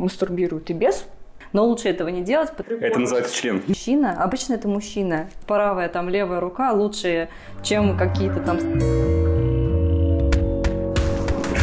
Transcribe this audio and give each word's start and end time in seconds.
мастурбируют 0.00 0.70
и 0.70 0.72
без. 0.72 1.06
Но 1.52 1.64
лучше 1.66 1.88
этого 1.88 2.08
не 2.08 2.22
делать. 2.22 2.50
Это 2.58 2.98
называется 2.98 3.34
член. 3.34 3.62
Мужчина, 3.66 4.22
обычно 4.22 4.54
это 4.54 4.68
мужчина. 4.68 5.28
Правая 5.46 5.88
там 5.88 6.08
левая 6.08 6.40
рука 6.40 6.72
лучше, 6.72 7.28
чем 7.62 7.96
какие-то 7.96 8.40
там... 8.40 8.58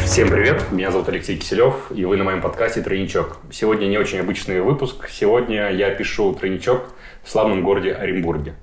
Всем 0.04 0.30
привет, 0.30 0.72
меня 0.72 0.90
зовут 0.90 1.10
Алексей 1.10 1.38
Киселев, 1.38 1.92
и 1.92 2.06
вы 2.06 2.16
на 2.18 2.24
моем 2.24 2.42
подкасте 2.42 2.82
«Тройничок». 2.82 3.38
Сегодня 3.52 3.88
не 3.88 3.98
очень 3.98 4.20
обычный 4.20 4.62
выпуск. 4.62 5.10
Сегодня 5.10 5.70
я 5.72 5.92
пишу 5.92 6.34
«Тройничок» 6.34 6.94
в 7.24 7.30
славном 7.30 7.62
городе 7.62 7.94
Оренбурге. 7.94 8.56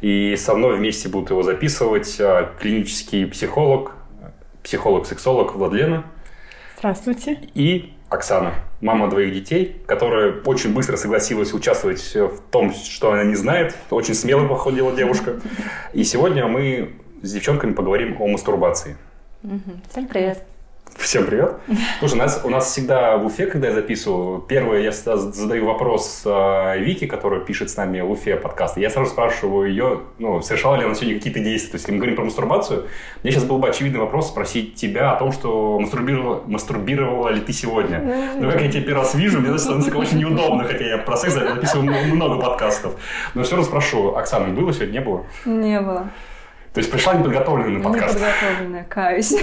И 0.00 0.36
со 0.36 0.54
мной 0.54 0.76
вместе 0.76 1.08
будут 1.08 1.30
его 1.30 1.42
записывать 1.42 2.16
а, 2.20 2.52
клинический 2.60 3.26
психолог, 3.26 3.92
психолог-сексолог 4.62 5.54
Владлена. 5.56 6.04
Здравствуйте. 6.78 7.40
И 7.54 7.95
Оксана, 8.08 8.54
мама 8.80 9.08
двоих 9.08 9.34
детей, 9.34 9.82
которая 9.86 10.40
очень 10.44 10.72
быстро 10.72 10.96
согласилась 10.96 11.52
участвовать 11.52 12.14
в 12.14 12.40
том, 12.50 12.72
что 12.72 13.12
она 13.12 13.24
не 13.24 13.34
знает. 13.34 13.76
Очень 13.90 14.14
смело 14.14 14.46
походила 14.46 14.94
девушка. 14.94 15.40
И 15.92 16.04
сегодня 16.04 16.46
мы 16.46 16.92
с 17.22 17.32
девчонками 17.32 17.72
поговорим 17.72 18.16
о 18.20 18.28
мастурбации. 18.28 18.96
Всем 19.90 20.06
привет. 20.06 20.55
Всем 20.98 21.26
привет. 21.26 21.56
Слушай, 21.98 22.14
у 22.14 22.16
нас, 22.16 22.40
у 22.44 22.48
нас 22.48 22.70
всегда 22.70 23.16
в 23.16 23.26
Уфе, 23.26 23.46
когда 23.46 23.68
я 23.68 23.74
записываю, 23.74 24.40
первое, 24.40 24.80
я 24.80 24.92
задаю 24.92 25.66
вопрос 25.66 26.22
э, 26.24 26.78
Вике, 26.78 27.06
которая 27.06 27.40
пишет 27.40 27.70
с 27.70 27.76
нами 27.76 28.00
в 28.00 28.10
Уфе 28.10 28.36
подкаст. 28.36 28.76
Я 28.76 28.90
сразу 28.90 29.10
спрашиваю 29.10 29.68
ее, 29.68 30.00
ну, 30.18 30.42
совершала 30.42 30.76
ли 30.76 30.84
она 30.84 30.94
сегодня 30.94 31.16
какие-то 31.16 31.40
действия. 31.40 31.72
То 31.72 31.74
есть, 31.76 31.84
если 31.84 31.92
мы 31.92 31.98
говорим 31.98 32.16
про 32.16 32.24
мастурбацию, 32.24 32.86
мне 33.22 33.32
сейчас 33.32 33.44
был 33.44 33.58
бы 33.58 33.68
очевидный 33.68 34.00
вопрос 34.00 34.28
спросить 34.28 34.74
тебя 34.74 35.12
о 35.12 35.18
том, 35.18 35.32
что 35.32 35.78
мастурбировала, 35.78 36.42
мастурбировала 36.46 37.28
ли 37.28 37.40
ты 37.40 37.52
сегодня. 37.52 38.34
Но 38.38 38.50
как 38.50 38.62
я 38.62 38.70
тебя 38.70 38.82
первый 38.82 39.00
раз 39.00 39.14
вижу, 39.14 39.40
мне 39.40 39.56
становится 39.58 39.96
очень 39.96 40.18
неудобно, 40.18 40.64
хотя 40.64 40.84
я 40.84 40.98
про 40.98 41.16
секс 41.16 41.34
записываю 41.34 42.14
много 42.14 42.40
подкастов. 42.40 42.94
Но 43.34 43.42
все 43.42 43.52
равно 43.56 43.68
спрошу, 43.68 44.14
Оксана, 44.16 44.52
было 44.52 44.72
сегодня, 44.72 44.92
не 44.92 45.00
было? 45.00 45.24
Не 45.44 45.80
было. 45.80 46.10
То 46.76 46.80
есть 46.80 46.92
пришла 46.92 47.14
неподготовленная 47.14 47.78
на 47.78 47.84
подкаст. 47.84 48.16
Неподготовленная, 48.16 48.84
каюсь. 48.84 49.34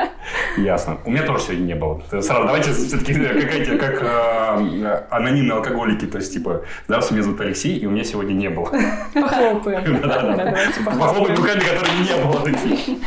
Ясно. 0.56 0.96
У 1.04 1.10
меня 1.10 1.22
тоже 1.22 1.44
сегодня 1.44 1.64
не 1.64 1.74
было. 1.74 2.02
Сразу 2.08 2.44
давайте 2.46 2.72
все-таки 2.72 3.12
какая-то 3.12 3.76
как 3.76 4.02
э, 4.02 5.06
анонимные 5.10 5.52
алкоголики. 5.52 6.06
То 6.06 6.16
есть, 6.16 6.32
типа, 6.32 6.64
здравствуйте, 6.86 7.16
меня 7.16 7.24
зовут 7.24 7.40
Алексей, 7.42 7.76
и 7.76 7.84
у 7.84 7.90
меня 7.90 8.04
сегодня 8.04 8.32
не 8.32 8.48
было. 8.48 8.72
Похлопаем. 9.12 10.00
Да-да-да. 10.00 10.56
Похлопаем 10.82 11.36
руками, 11.36 11.60
которые 11.60 11.98
не 11.98 12.24
было. 12.24 12.98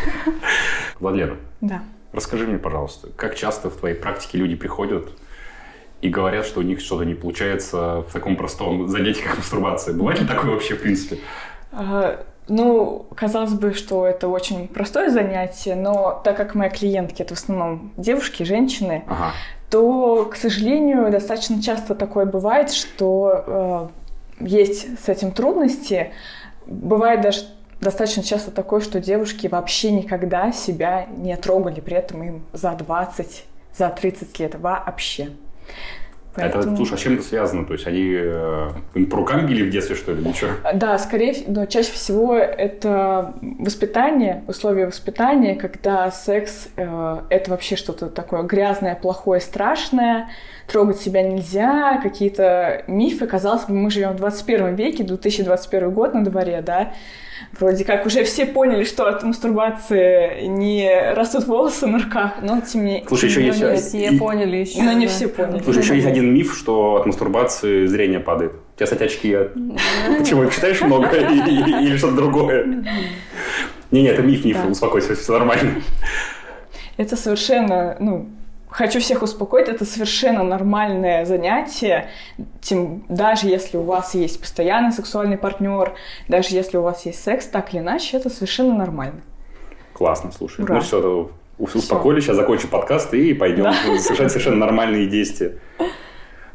Владлена. 0.99 1.37
Да. 1.61 1.81
Расскажи 2.13 2.45
мне, 2.45 2.59
пожалуйста, 2.59 3.07
как 3.15 3.33
часто 3.33 3.71
в 3.71 3.77
твоей 3.77 3.95
практике 3.95 4.37
люди 4.37 4.55
приходят 4.55 5.09
и 6.01 6.09
говорят, 6.09 6.45
что 6.45 6.59
у 6.59 6.63
них 6.63 6.81
что-то 6.81 7.03
не 7.03 7.15
получается 7.15 8.01
в 8.07 8.13
таком 8.13 8.35
простом 8.35 8.87
занятии, 8.89 9.23
как 9.23 9.37
мастурбация. 9.37 9.95
Бывает 9.95 10.21
ли 10.21 10.27
такое 10.27 10.51
вообще, 10.51 10.75
в 10.75 10.83
принципе? 10.83 11.17
Ну, 12.47 13.05
казалось 13.15 13.53
бы, 13.53 13.73
что 13.73 14.05
это 14.05 14.27
очень 14.27 14.67
простое 14.67 15.09
занятие, 15.09 15.75
но 15.75 16.19
так 16.23 16.37
как 16.37 16.55
мои 16.55 16.69
клиентки 16.69 17.21
это 17.21 17.35
в 17.35 17.37
основном 17.37 17.93
девушки, 17.97 18.43
женщины, 18.43 19.03
ага. 19.07 19.31
то, 19.69 20.25
к 20.25 20.35
сожалению, 20.35 21.11
достаточно 21.11 21.61
часто 21.61 21.95
такое 21.95 22.25
бывает, 22.25 22.71
что 22.71 23.89
э, 24.39 24.45
есть 24.45 25.03
с 25.03 25.07
этим 25.07 25.31
трудности. 25.31 26.11
Бывает 26.65 27.21
даже 27.21 27.45
достаточно 27.79 28.23
часто 28.23 28.51
такое, 28.51 28.81
что 28.81 28.99
девушки 28.99 29.47
вообще 29.47 29.91
никогда 29.91 30.51
себя 30.51 31.07
не 31.17 31.35
трогали, 31.37 31.79
при 31.79 31.97
этом 31.97 32.23
им 32.23 32.45
за 32.53 32.71
20, 32.71 33.45
за 33.77 33.89
30 33.89 34.39
лет 34.39 34.55
вообще. 34.55 35.29
Поэтому... 36.33 36.63
Это, 36.63 36.75
слушай, 36.77 36.93
а 36.93 36.97
с 36.97 37.01
чем 37.01 37.13
это 37.15 37.23
связано? 37.23 37.65
То 37.65 37.73
есть 37.73 37.85
они 37.87 38.13
э, 38.13 38.69
по 39.09 39.17
рукам 39.17 39.45
били 39.47 39.67
в 39.67 39.69
детстве, 39.69 39.95
что 39.95 40.13
ли, 40.13 40.23
ничего? 40.23 40.51
Да, 40.73 40.97
скорее 40.97 41.35
но 41.47 41.65
чаще 41.65 41.91
всего 41.91 42.35
это 42.35 43.33
воспитание, 43.41 44.43
условия 44.47 44.85
воспитания, 44.85 45.55
когда 45.55 46.09
секс 46.11 46.69
э, 46.77 47.21
это 47.29 47.51
вообще 47.51 47.75
что-то 47.75 48.07
такое 48.07 48.43
грязное, 48.43 48.95
плохое, 48.95 49.41
страшное, 49.41 50.29
трогать 50.71 50.99
себя 50.99 51.21
нельзя, 51.21 51.99
какие-то 52.01 52.83
мифы. 52.87 53.27
Казалось 53.27 53.65
бы, 53.65 53.73
мы 53.73 53.91
живем 53.91 54.13
в 54.13 54.15
21 54.15 54.75
веке, 54.75 55.03
2021 55.03 55.91
год 55.91 56.13
на 56.13 56.23
дворе, 56.23 56.63
да, 56.65 56.93
вроде 57.59 57.83
как 57.83 58.05
уже 58.05 58.23
все 58.23 58.45
поняли, 58.45 58.83
что 58.85 59.07
от 59.07 59.23
мастурбации 59.23 60.45
не 60.45 61.13
растут 61.13 61.45
волосы 61.45 61.87
на 61.87 61.99
руках, 61.99 62.35
но 62.41 62.61
тем 62.61 62.85
не 62.85 63.03
Слушай, 63.07 63.29
еще 63.29 63.45
есть... 63.45 63.61
Не 63.61 63.75
все 63.75 64.15
и... 64.15 64.17
поняли 64.17 64.57
еще. 64.57 64.81
Но 64.81 64.93
не 64.93 65.07
все 65.07 65.27
поняли. 65.27 65.61
Слушай, 65.61 65.83
еще 65.83 65.95
есть 65.95 66.07
один 66.07 66.33
миф, 66.33 66.55
что 66.57 66.95
от 66.95 67.05
мастурбации 67.05 67.85
зрение 67.85 68.19
падает. 68.19 68.53
У 68.53 68.77
тебя, 68.77 68.85
кстати, 68.85 69.03
очки... 69.03 69.37
Почему? 70.17 70.49
Читаешь 70.49 70.81
много 70.81 71.09
или 71.17 71.97
что-то 71.97 72.15
другое? 72.15 72.85
Не-не, 73.91 74.07
это 74.07 74.21
миф, 74.21 74.45
миф, 74.45 74.57
успокойся, 74.69 75.15
все 75.15 75.33
нормально. 75.33 75.81
Это 76.97 77.17
совершенно, 77.17 77.97
ну, 77.99 78.29
хочу 78.71 78.99
всех 78.99 79.21
успокоить, 79.21 79.67
это 79.67 79.85
совершенно 79.85 80.43
нормальное 80.43 81.25
занятие, 81.25 82.09
тем, 82.61 83.03
даже 83.09 83.47
если 83.47 83.77
у 83.77 83.83
вас 83.83 84.15
есть 84.15 84.39
постоянный 84.39 84.91
сексуальный 84.91 85.37
партнер, 85.37 85.93
даже 86.27 86.55
если 86.55 86.77
у 86.77 86.81
вас 86.81 87.05
есть 87.05 87.21
секс, 87.21 87.45
так 87.45 87.73
или 87.73 87.81
иначе, 87.81 88.17
это 88.17 88.29
совершенно 88.29 88.75
нормально. 88.75 89.21
Классно, 89.93 90.31
слушай. 90.31 90.63
Ура. 90.63 90.75
Ну 90.75 90.81
все, 90.81 91.29
успокоились, 91.59 92.23
сейчас 92.23 92.37
закончим 92.37 92.69
подкаст 92.69 93.13
и 93.13 93.33
пойдем 93.33 93.65
да. 93.65 93.73
совершать 93.99 94.31
совершенно 94.31 94.57
нормальные 94.57 95.07
действия. 95.07 95.57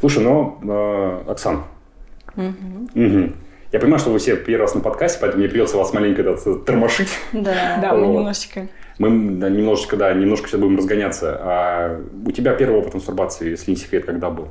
Слушай, 0.00 0.25
ну, 0.25 0.59
э, 0.62 1.25
Оксан, 1.28 1.65
угу. 2.34 2.88
Угу. 2.94 3.33
Я 3.72 3.81
понимаю, 3.81 3.98
что 3.98 4.10
вы 4.10 4.19
все 4.19 4.37
первый 4.37 4.62
раз 4.62 4.75
на 4.75 4.81
подкасте, 4.81 5.19
поэтому 5.21 5.43
мне 5.43 5.50
придется 5.50 5.77
вас 5.77 5.93
маленько 5.93 6.22
тормошить. 6.65 7.10
Да, 7.33 7.78
да, 7.83 7.94
мы 7.94 8.06
немножечко. 8.06 8.69
Мы 8.98 9.10
немножечко, 9.10 9.96
да, 9.96 10.12
немножко 10.14 10.48
сейчас 10.48 10.60
будем 10.60 10.76
разгоняться. 10.76 11.38
А 11.40 12.00
у 12.24 12.30
тебя 12.30 12.54
первый 12.54 12.80
опыт 12.80 12.94
мастурбации, 12.94 13.50
если 13.50 13.70
не 13.72 13.76
секрет, 13.76 14.06
когда 14.06 14.30
был? 14.30 14.48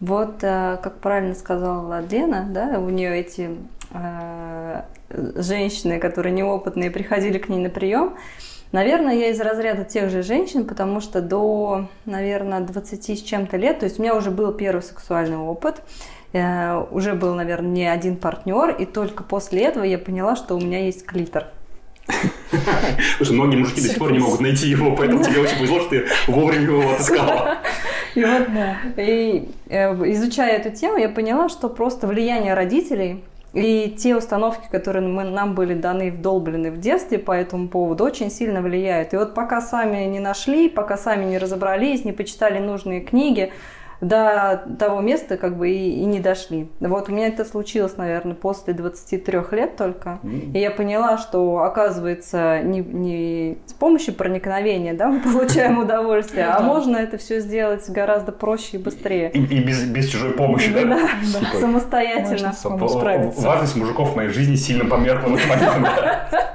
Вот, 0.00 0.42
э, 0.42 0.78
как 0.82 0.98
правильно 0.98 1.34
сказала 1.34 2.00
Лена, 2.08 2.46
да, 2.50 2.78
у 2.78 2.88
нее 2.88 3.18
эти 3.18 3.50
э, 3.92 4.82
женщины, 5.10 5.98
которые 5.98 6.32
неопытные, 6.32 6.90
приходили 6.90 7.38
к 7.38 7.48
ней 7.48 7.58
на 7.58 7.68
прием. 7.68 8.14
Наверное, 8.70 9.14
я 9.14 9.30
из 9.30 9.40
разряда 9.40 9.84
тех 9.84 10.10
же 10.10 10.22
женщин, 10.22 10.66
потому 10.66 11.00
что 11.00 11.22
до, 11.22 11.88
наверное, 12.04 12.60
20 12.60 13.18
с 13.18 13.22
чем-то 13.22 13.56
лет, 13.56 13.80
то 13.80 13.86
есть 13.86 13.98
у 13.98 14.02
меня 14.02 14.14
уже 14.14 14.30
был 14.30 14.52
первый 14.52 14.82
сексуальный 14.82 15.38
опыт, 15.38 15.82
э, 16.32 16.84
уже 16.90 17.14
был, 17.14 17.34
наверное, 17.34 17.70
не 17.70 17.86
один 17.86 18.16
партнер, 18.16 18.70
и 18.70 18.84
только 18.84 19.24
после 19.24 19.62
этого 19.62 19.84
я 19.84 19.98
поняла, 19.98 20.36
что 20.36 20.54
у 20.54 20.60
меня 20.60 20.84
есть 20.84 21.06
клитор. 21.06 21.46
Слушай, 23.16 23.32
многие 23.32 23.56
мужики 23.56 23.80
до 23.80 23.88
сих 23.88 23.98
пор 23.98 24.12
не 24.12 24.18
могут 24.18 24.40
найти 24.40 24.68
его, 24.68 24.94
поэтому 24.96 25.22
тебе 25.22 25.40
очень 25.40 25.58
повезло, 25.58 25.80
что 25.80 25.90
ты 25.90 26.06
вовремя 26.26 26.64
его 26.64 26.90
отыскала. 26.92 27.58
И 28.14 28.24
вот, 28.24 28.46
да. 28.52 28.76
И 28.96 29.48
э, 29.68 29.92
изучая 30.12 30.56
эту 30.56 30.70
тему, 30.70 30.98
я 30.98 31.08
поняла, 31.08 31.48
что 31.48 31.68
просто 31.68 32.06
влияние 32.06 32.54
родителей 32.54 33.22
и 33.54 33.94
те 33.98 34.14
установки, 34.14 34.68
которые 34.70 35.06
мы, 35.06 35.24
нам 35.24 35.54
были 35.54 35.74
даны, 35.74 36.10
вдолблены 36.10 36.70
в 36.70 36.78
детстве 36.78 37.18
по 37.18 37.32
этому 37.32 37.68
поводу, 37.68 38.04
очень 38.04 38.30
сильно 38.30 38.60
влияют. 38.60 39.14
И 39.14 39.16
вот 39.16 39.34
пока 39.34 39.60
сами 39.60 40.04
не 40.04 40.20
нашли, 40.20 40.68
пока 40.68 40.96
сами 40.96 41.24
не 41.24 41.38
разобрались, 41.38 42.04
не 42.04 42.12
почитали 42.12 42.58
нужные 42.58 43.00
книги, 43.00 43.52
до 44.00 44.64
того 44.78 45.00
места 45.00 45.36
как 45.36 45.56
бы 45.56 45.70
и, 45.70 46.00
и 46.00 46.04
не 46.04 46.20
дошли. 46.20 46.68
Вот 46.80 47.08
у 47.08 47.12
меня 47.12 47.28
это 47.28 47.44
случилось, 47.44 47.96
наверное, 47.96 48.34
после 48.34 48.74
23 48.74 49.38
лет 49.52 49.76
только. 49.76 50.20
Mm. 50.22 50.52
И 50.52 50.58
я 50.58 50.70
поняла, 50.70 51.18
что 51.18 51.58
оказывается 51.58 52.60
не, 52.62 52.80
не 52.80 53.58
с 53.66 53.72
помощью 53.72 54.14
проникновения 54.14 54.94
да, 54.94 55.08
мы 55.08 55.20
получаем 55.32 55.78
удовольствие, 55.78 56.46
а 56.46 56.60
можно 56.60 56.96
это 56.96 57.18
все 57.18 57.40
сделать 57.40 57.88
гораздо 57.88 58.32
проще 58.32 58.76
и 58.76 58.78
быстрее. 58.78 59.30
И, 59.32 59.42
и 59.42 59.60
без, 59.60 59.84
без 59.84 60.08
чужой 60.08 60.32
помощи, 60.32 60.72
да? 60.72 60.84
Да, 60.84 61.08
да. 61.52 61.60
самостоятельно. 61.60 62.52
Важность 63.38 63.76
мужиков 63.76 64.12
в 64.12 64.16
моей 64.16 64.30
жизни 64.30 64.54
сильно 64.56 64.84
померкла. 64.84 65.36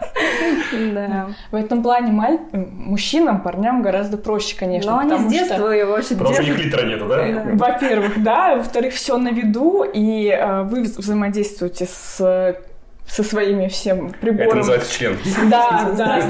Да. 0.93 1.29
В 1.51 1.55
этом 1.55 1.83
плане 1.83 2.39
мужчинам, 2.51 3.41
парням 3.41 3.81
гораздо 3.81 4.17
проще, 4.17 4.55
конечно. 4.57 4.91
Но 4.91 4.99
они 4.99 5.17
с 5.17 5.31
детства 5.31 5.67
его 5.67 5.93
очень 5.93 6.17
Потому 6.17 6.33
что 6.33 6.43
у 6.43 6.45
них 6.45 6.63
литра 6.63 6.85
нету, 6.85 7.07
да? 7.07 7.25
Во-первых, 7.53 8.21
да. 8.23 8.55
Во-вторых, 8.55 8.93
все 8.93 9.17
на 9.17 9.29
виду, 9.29 9.83
и 9.83 10.29
э, 10.29 10.63
вы 10.63 10.83
взаимодействуете 10.83 11.85
с 11.85 12.55
со 13.07 13.21
своими 13.23 13.67
всем 13.67 14.11
приборами. 14.11 14.47
Это 14.47 14.55
называется 14.55 14.93
член. 14.93 15.17
Да, 15.49 15.91
да. 15.97 16.21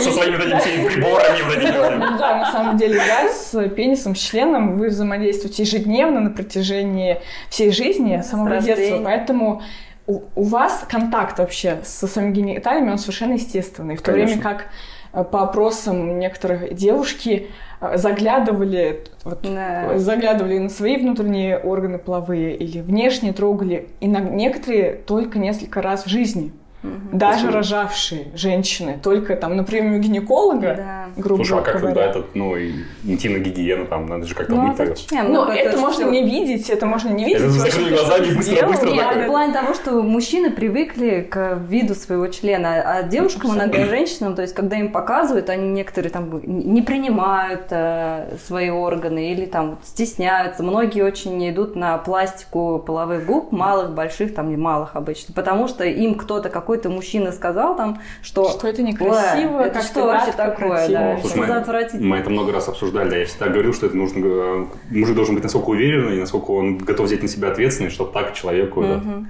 Со 0.00 0.10
своими 0.10 0.36
вот 0.36 0.46
этими 0.46 0.88
приборами. 0.88 2.18
Да, 2.18 2.36
на 2.38 2.52
самом 2.52 2.76
деле, 2.76 3.00
да, 3.06 3.28
с 3.28 3.68
пенисом, 3.70 4.14
с 4.14 4.18
членом 4.18 4.74
вы 4.74 4.88
взаимодействуете 4.88 5.62
ежедневно 5.62 6.20
на 6.20 6.30
протяжении 6.30 7.20
всей 7.48 7.70
жизни, 7.70 8.22
самого 8.22 8.58
детства. 8.58 9.00
Поэтому 9.04 9.62
у, 10.06 10.42
вас 10.42 10.84
контакт 10.88 11.38
вообще 11.38 11.78
со 11.84 12.06
своими 12.06 12.32
гениталиями, 12.32 12.90
он 12.90 12.98
совершенно 12.98 13.34
естественный. 13.34 13.96
В 13.96 14.02
то 14.02 14.12
время 14.12 14.40
как 14.40 14.66
э, 15.12 15.24
по 15.24 15.42
опросам 15.42 16.18
некоторых 16.18 16.74
девушки 16.74 17.48
заглядывали, 17.94 19.04
вот, 19.24 19.40
да. 19.42 19.98
заглядывали 19.98 20.58
на 20.58 20.68
свои 20.68 20.96
внутренние 20.96 21.58
органы 21.58 21.98
половые 21.98 22.56
или 22.56 22.80
внешне 22.80 23.32
трогали, 23.32 23.88
и 24.00 24.08
на 24.08 24.20
некоторые 24.20 24.92
только 24.92 25.38
несколько 25.38 25.80
раз 25.80 26.04
в 26.04 26.08
жизни. 26.08 26.52
Угу. 26.82 27.18
Даже 27.18 27.40
Слушай, 27.40 27.54
рожавшие 27.54 28.26
женщины, 28.34 28.98
только 29.02 29.36
там 29.36 29.56
на 29.56 29.64
премию 29.64 30.00
гинеколога, 30.00 30.74
да. 30.74 31.08
грубо 31.16 31.44
Слушай, 31.44 31.60
а 31.60 31.62
как 31.62 31.80
говоря. 31.80 31.94
тогда 31.94 32.10
этот, 32.10 32.34
ну, 32.34 32.56
интимная 33.04 33.40
гигиена, 33.40 33.84
там, 33.84 34.06
надо 34.06 34.26
же 34.26 34.34
как-то 34.34 34.54
ну, 34.54 34.68
быть. 34.68 34.76
Зачем? 34.78 35.30
Ну, 35.30 35.44
ну 35.44 35.52
это, 35.52 35.70
это 35.70 35.78
можно 35.78 36.06
все... 36.06 36.10
не 36.10 36.24
видеть, 36.24 36.70
это 36.70 36.86
можно 36.86 37.10
не 37.10 37.24
видеть. 37.24 37.42
Это 37.42 37.50
закрыли 37.50 37.94
глазами 37.94 38.34
быстро, 38.34 38.66
быстро. 38.66 38.90
Нет, 38.90 39.16
в 39.16 39.26
плане 39.26 39.52
того, 39.52 39.74
что 39.74 40.02
мужчины 40.02 40.50
привыкли 40.50 41.26
к 41.30 41.58
виду 41.68 41.94
своего 41.94 42.28
члена, 42.28 42.82
а 42.82 43.02
девушкам, 43.02 43.54
иногда 43.54 43.84
женщинам, 43.84 44.34
то 44.34 44.42
есть, 44.42 44.54
когда 44.54 44.76
им 44.78 44.90
показывают, 44.90 45.50
они 45.50 45.68
некоторые 45.68 46.10
там 46.10 46.40
не 46.44 46.80
принимают 46.80 47.66
э, 47.70 48.36
свои 48.46 48.70
органы 48.70 49.32
или 49.32 49.44
там 49.44 49.78
стесняются. 49.84 50.62
Многие 50.62 51.02
очень 51.02 51.50
идут 51.50 51.76
на 51.76 51.98
пластику 51.98 52.78
половых 52.78 53.26
губ, 53.26 53.52
малых, 53.52 53.92
больших, 53.92 54.34
там, 54.34 54.48
не 54.48 54.56
малых 54.56 54.96
обычно, 54.96 55.34
потому 55.34 55.68
что 55.68 55.84
им 55.84 56.14
кто-то 56.14 56.48
какой 56.48 56.69
какой-то 56.70 56.88
мужчина 56.88 57.32
сказал 57.32 57.76
там, 57.76 57.98
что... 58.22 58.48
Что 58.48 58.68
это 58.68 58.82
некрасиво, 58.82 59.60
это 59.60 59.82
что 59.82 60.04
вообще 60.04 60.30
такое, 60.30 60.88
да, 60.88 61.18
Слушай, 61.20 61.34
что 61.34 61.46
за 61.46 61.56
отвратительно. 61.56 62.06
Мы 62.06 62.16
это 62.18 62.30
много 62.30 62.52
раз 62.52 62.68
обсуждали, 62.68 63.10
да, 63.10 63.16
я 63.16 63.26
всегда 63.26 63.48
говорил, 63.48 63.74
что 63.74 63.86
это 63.86 63.96
нужно... 63.96 64.24
Э, 64.24 64.66
мужик 64.90 65.16
должен 65.16 65.34
быть 65.34 65.42
насколько 65.42 65.70
уверен 65.70 66.12
и 66.12 66.20
насколько 66.20 66.52
он 66.52 66.78
готов 66.78 67.06
взять 67.06 67.22
на 67.22 67.28
себя 67.28 67.48
ответственность, 67.48 67.96
чтобы 67.96 68.12
так 68.12 68.34
человеку... 68.34 68.82
Угу. 68.82 68.86
Да, 68.88 69.24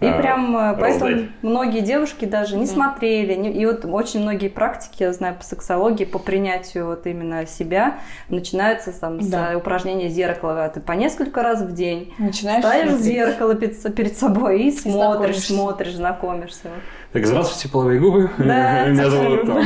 и 0.00 0.06
а, 0.06 0.12
прям 0.12 0.56
э, 0.56 0.76
поэтому 0.80 1.28
многие 1.42 1.80
девушки 1.80 2.24
даже 2.24 2.56
не 2.56 2.66
смотрели. 2.66 3.34
Не, 3.34 3.52
и 3.52 3.66
вот 3.66 3.84
очень 3.84 4.20
многие 4.20 4.48
практики, 4.48 5.02
я 5.02 5.12
знаю, 5.12 5.34
по 5.34 5.44
сексологии, 5.44 6.04
по 6.04 6.18
принятию 6.18 6.86
вот 6.86 7.06
именно 7.06 7.46
себя, 7.46 7.98
начинаются 8.30 8.98
там, 8.98 9.18
да. 9.28 9.52
с 9.52 9.56
упражнения 9.56 10.08
зеркала. 10.08 10.70
Ты 10.72 10.80
по 10.80 10.92
несколько 10.92 11.42
раз 11.42 11.60
в 11.60 11.74
день 11.74 12.14
Начинаешь 12.18 12.64
ставишь 12.64 12.92
смотреть. 12.92 13.14
зеркало 13.14 13.54
перед, 13.54 13.94
перед 13.94 14.16
собой 14.16 14.62
и, 14.62 14.68
и 14.68 14.72
смотришь, 14.72 15.40
смотришь, 15.40 15.94
знакомишься. 15.94 16.70
Так, 17.12 17.26
здравствуйте, 17.26 17.68
половые 17.68 18.00
губы. 18.00 18.30
Да, 18.38 18.86
Меня 18.86 19.10
зовут 19.10 19.44
там... 19.44 19.58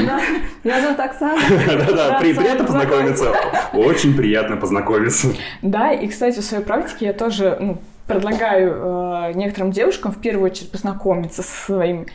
Меня 0.64 0.80
зовут 0.80 0.98
Оксана. 0.98 1.38
Да-да, 1.86 2.18
приятно 2.18 2.64
познакомиться. 2.64 3.32
Очень 3.72 4.16
приятно 4.16 4.56
познакомиться. 4.56 5.28
Да, 5.62 5.92
и, 5.92 6.08
кстати, 6.08 6.40
в 6.40 6.42
своей 6.42 6.64
практике 6.64 7.06
я 7.06 7.12
тоже 7.12 7.56
ну, 7.60 7.78
предлагаю 8.06 9.30
э, 9.30 9.32
некоторым 9.34 9.70
девушкам 9.70 10.12
в 10.12 10.20
первую 10.20 10.50
очередь 10.50 10.70
познакомиться 10.70 11.42
со 11.42 11.66
своим 11.66 12.06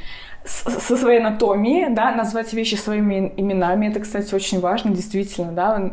со 0.46 0.98
своей 0.98 1.20
анатомией, 1.20 1.94
да, 1.94 2.12
назвать 2.12 2.54
вещи 2.54 2.76
своими 2.76 3.34
именами. 3.36 3.88
Это, 3.88 4.00
кстати, 4.00 4.34
очень 4.34 4.60
важно, 4.62 4.92
действительно, 4.92 5.52
да, 5.52 5.92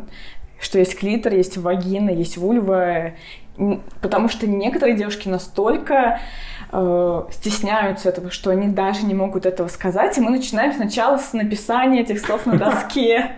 что 0.59 0.79
есть 0.79 0.97
клитор, 0.97 1.33
есть 1.33 1.57
вагина, 1.57 2.09
есть 2.09 2.37
вульва, 2.37 3.11
потому 4.01 4.29
что 4.29 4.47
некоторые 4.47 4.95
девушки 4.95 5.27
настолько 5.27 6.21
э, 6.71 7.23
стесняются 7.31 8.09
этого, 8.09 8.31
что 8.31 8.51
они 8.51 8.67
даже 8.67 9.05
не 9.05 9.13
могут 9.13 9.45
этого 9.45 9.67
сказать, 9.67 10.17
и 10.17 10.21
мы 10.21 10.31
начинаем 10.31 10.73
сначала 10.73 11.17
с 11.17 11.33
написания 11.33 12.01
этих 12.01 12.19
слов 12.19 12.45
на 12.45 12.55
доске, 12.57 13.31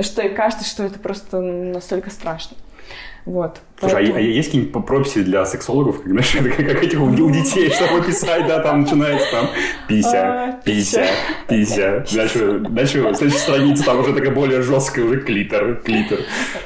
что 0.00 0.22
и 0.22 0.28
кажется, 0.30 0.68
что 0.68 0.82
это 0.82 0.98
просто 0.98 1.40
настолько 1.40 2.10
страшно. 2.10 2.56
Вот. 3.26 3.60
Слушай, 3.78 3.92
а 3.92 3.96
Поэтому... 3.96 4.18
а, 4.18 4.20
есть 4.20 4.48
какие-нибудь 4.48 4.86
прописи 4.86 5.22
для 5.22 5.44
сексологов, 5.44 6.02
как, 6.02 6.08
знаешь, 6.08 6.34
это 6.40 6.50
как 6.50 6.82
этих 6.82 7.00
у 7.00 7.30
детей, 7.30 7.70
чтобы 7.74 8.02
писать, 8.04 8.46
да, 8.46 8.60
там 8.60 8.82
начинается 8.82 9.30
там 9.30 9.48
пися, 9.88 10.60
пися, 10.64 11.06
пися. 11.48 12.04
Дальше, 12.14 12.58
дальше 12.58 13.14
следующая 13.14 13.38
страница, 13.38 13.84
там 13.84 14.00
уже 14.00 14.14
такая 14.14 14.30
более 14.30 14.62
жесткая, 14.62 15.04
уже 15.04 15.20
клитор, 15.20 15.76
клитор. 15.76 16.18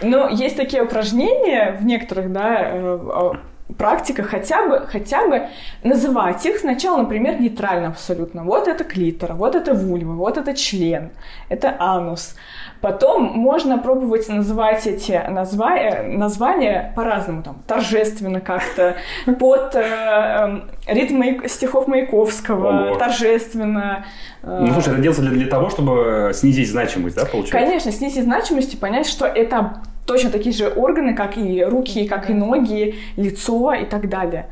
Ну, 0.02 0.28
есть 0.28 0.56
такие 0.56 0.82
упражнения 0.82 1.76
в 1.80 1.84
некоторых, 1.84 2.32
да, 2.32 2.70
э, 2.72 3.32
практика 3.78 4.22
хотя 4.22 4.68
бы, 4.68 4.86
хотя 4.86 5.26
бы 5.26 5.48
называть 5.82 6.44
их 6.46 6.58
сначала, 6.58 6.98
например, 6.98 7.40
нейтрально 7.40 7.88
абсолютно. 7.88 8.44
Вот 8.44 8.68
это 8.68 8.84
клитор, 8.84 9.34
вот 9.34 9.54
это 9.54 9.74
вульва, 9.74 10.12
вот 10.12 10.36
это 10.36 10.54
член, 10.54 11.10
это 11.48 11.74
анус. 11.78 12.36
Потом 12.84 13.22
можно 13.22 13.78
пробовать 13.78 14.28
называть 14.28 14.86
эти 14.86 15.18
назва... 15.30 16.02
названия 16.06 16.92
по-разному, 16.94 17.42
там, 17.42 17.56
торжественно 17.66 18.42
как-то, 18.42 18.96
под 19.38 19.74
э, 19.74 19.80
эм, 19.80 20.64
ритм 20.86 21.46
стихов 21.46 21.88
Маяковского, 21.88 22.88
Ого. 22.88 22.96
торжественно. 22.96 24.04
Э... 24.42 24.66
Ну, 24.66 24.72
слушай, 24.74 24.92
это 24.92 25.00
делается 25.00 25.22
для, 25.22 25.30
для 25.30 25.46
того, 25.46 25.70
чтобы 25.70 26.32
снизить 26.34 26.68
значимость, 26.68 27.16
да, 27.16 27.24
получается? 27.24 27.58
Конечно, 27.58 27.90
снизить 27.90 28.24
значимость 28.24 28.74
и 28.74 28.76
понять, 28.76 29.06
что 29.06 29.24
это 29.24 29.80
точно 30.06 30.28
такие 30.28 30.54
же 30.54 30.68
органы, 30.68 31.14
как 31.14 31.38
и 31.38 31.64
руки, 31.64 32.06
как 32.06 32.28
и 32.28 32.34
ноги, 32.34 32.96
лицо 33.16 33.72
и 33.72 33.86
так 33.86 34.10
далее. 34.10 34.50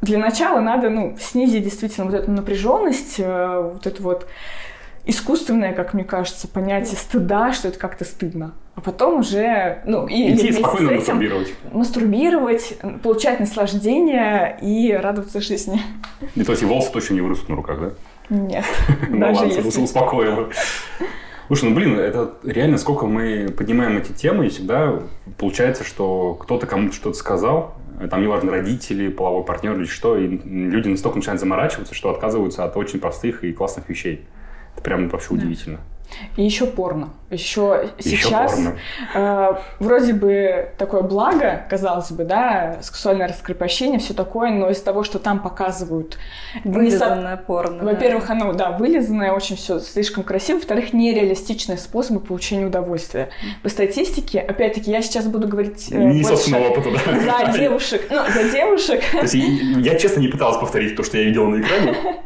Для 0.00 0.16
начала 0.18 0.60
надо 0.60 0.88
ну, 0.88 1.18
снизить 1.20 1.64
действительно 1.64 2.06
вот 2.06 2.14
эту 2.14 2.30
напряженность, 2.30 3.16
э, 3.18 3.72
вот 3.74 3.86
эту 3.86 4.02
вот 4.02 4.26
искусственное, 5.08 5.72
как 5.72 5.94
мне 5.94 6.04
кажется, 6.04 6.46
понятие 6.46 6.96
стыда, 6.96 7.52
что 7.52 7.68
это 7.68 7.78
как-то 7.78 8.04
стыдно. 8.04 8.52
А 8.74 8.80
потом 8.80 9.20
уже, 9.20 9.80
ну, 9.86 10.06
и 10.06 10.34
Идти 10.34 10.52
спокойно 10.52 10.90
этим 10.90 11.14
мастурбировать. 11.14 11.54
Мастурбировать, 11.72 12.78
получать 13.02 13.40
наслаждение 13.40 14.56
и 14.62 14.92
радоваться 14.92 15.40
жизни. 15.40 15.80
И 16.36 16.44
то 16.44 16.52
есть 16.52 16.62
и 16.62 16.66
волосы 16.66 16.92
точно 16.92 17.14
не 17.14 17.22
вырастут 17.22 17.48
на 17.48 17.56
руках, 17.56 17.80
да? 17.80 17.90
Нет. 18.28 18.64
Ну 19.08 19.18
даже 19.18 19.46
если. 19.46 19.80
успокоила. 19.80 20.50
Слушай, 21.48 21.70
ну 21.70 21.74
блин, 21.74 21.98
это 21.98 22.34
реально 22.44 22.76
сколько 22.76 23.06
мы 23.06 23.48
поднимаем 23.56 23.96
эти 23.96 24.12
темы, 24.12 24.46
и 24.46 24.48
всегда 24.50 25.00
получается, 25.38 25.82
что 25.82 26.34
кто-то 26.34 26.66
кому-то 26.66 26.94
что-то 26.94 27.16
сказал, 27.16 27.74
там 28.10 28.22
неважно, 28.22 28.52
родители, 28.52 29.08
половой 29.08 29.42
партнер 29.44 29.74
или 29.74 29.86
что, 29.86 30.18
и 30.18 30.28
люди 30.28 30.88
настолько 30.88 31.16
начинают 31.16 31.40
заморачиваться, 31.40 31.94
что 31.94 32.10
отказываются 32.10 32.64
от 32.64 32.76
очень 32.76 33.00
простых 33.00 33.42
и 33.42 33.52
классных 33.52 33.88
вещей. 33.88 34.26
Это 34.78 34.84
прям 34.84 35.08
вообще 35.08 35.30
да. 35.30 35.34
удивительно. 35.34 35.80
И 36.36 36.44
еще 36.44 36.66
порно. 36.66 37.10
Еще, 37.30 37.90
сейчас 37.98 38.52
порно. 38.54 38.78
Э, 39.14 39.54
вроде 39.80 40.14
бы 40.14 40.70
такое 40.78 41.02
благо, 41.02 41.66
казалось 41.68 42.10
бы, 42.10 42.24
да, 42.24 42.78
сексуальное 42.80 43.28
раскрепощение, 43.28 43.98
все 43.98 44.14
такое, 44.14 44.50
но 44.50 44.70
из 44.70 44.80
того, 44.80 45.04
что 45.04 45.18
там 45.18 45.40
показывают... 45.40 46.16
Вылизанное 46.64 47.36
со... 47.36 47.42
порно. 47.42 47.84
Во-первых, 47.84 48.28
да. 48.28 48.32
оно, 48.32 48.52
да, 48.54 48.70
вылизанное, 48.70 49.32
очень 49.32 49.56
все 49.56 49.78
слишком 49.78 50.24
красиво. 50.24 50.56
Во-вторых, 50.56 50.94
нереалистичные 50.94 51.76
способы 51.76 52.20
получения 52.20 52.64
удовольствия. 52.64 53.28
По 53.62 53.68
статистике, 53.68 54.40
опять-таки, 54.40 54.90
я 54.90 55.02
сейчас 55.02 55.26
буду 55.26 55.48
говорить... 55.48 55.88
Э, 55.92 55.98
не 55.98 56.24
собственного 56.24 56.70
опыта, 56.70 56.90
да. 56.92 57.46
За 57.46 57.52
девушек. 57.58 58.06
Ну, 58.10 58.22
за 58.32 58.50
девушек. 58.50 59.02
То 59.12 59.20
есть 59.22 59.34
я, 59.34 59.98
честно, 59.98 60.20
не 60.20 60.28
пыталась 60.28 60.56
повторить 60.56 60.96
то, 60.96 61.02
что 61.02 61.18
я 61.18 61.24
видела 61.24 61.46
на 61.46 61.60
экране. 61.60 61.96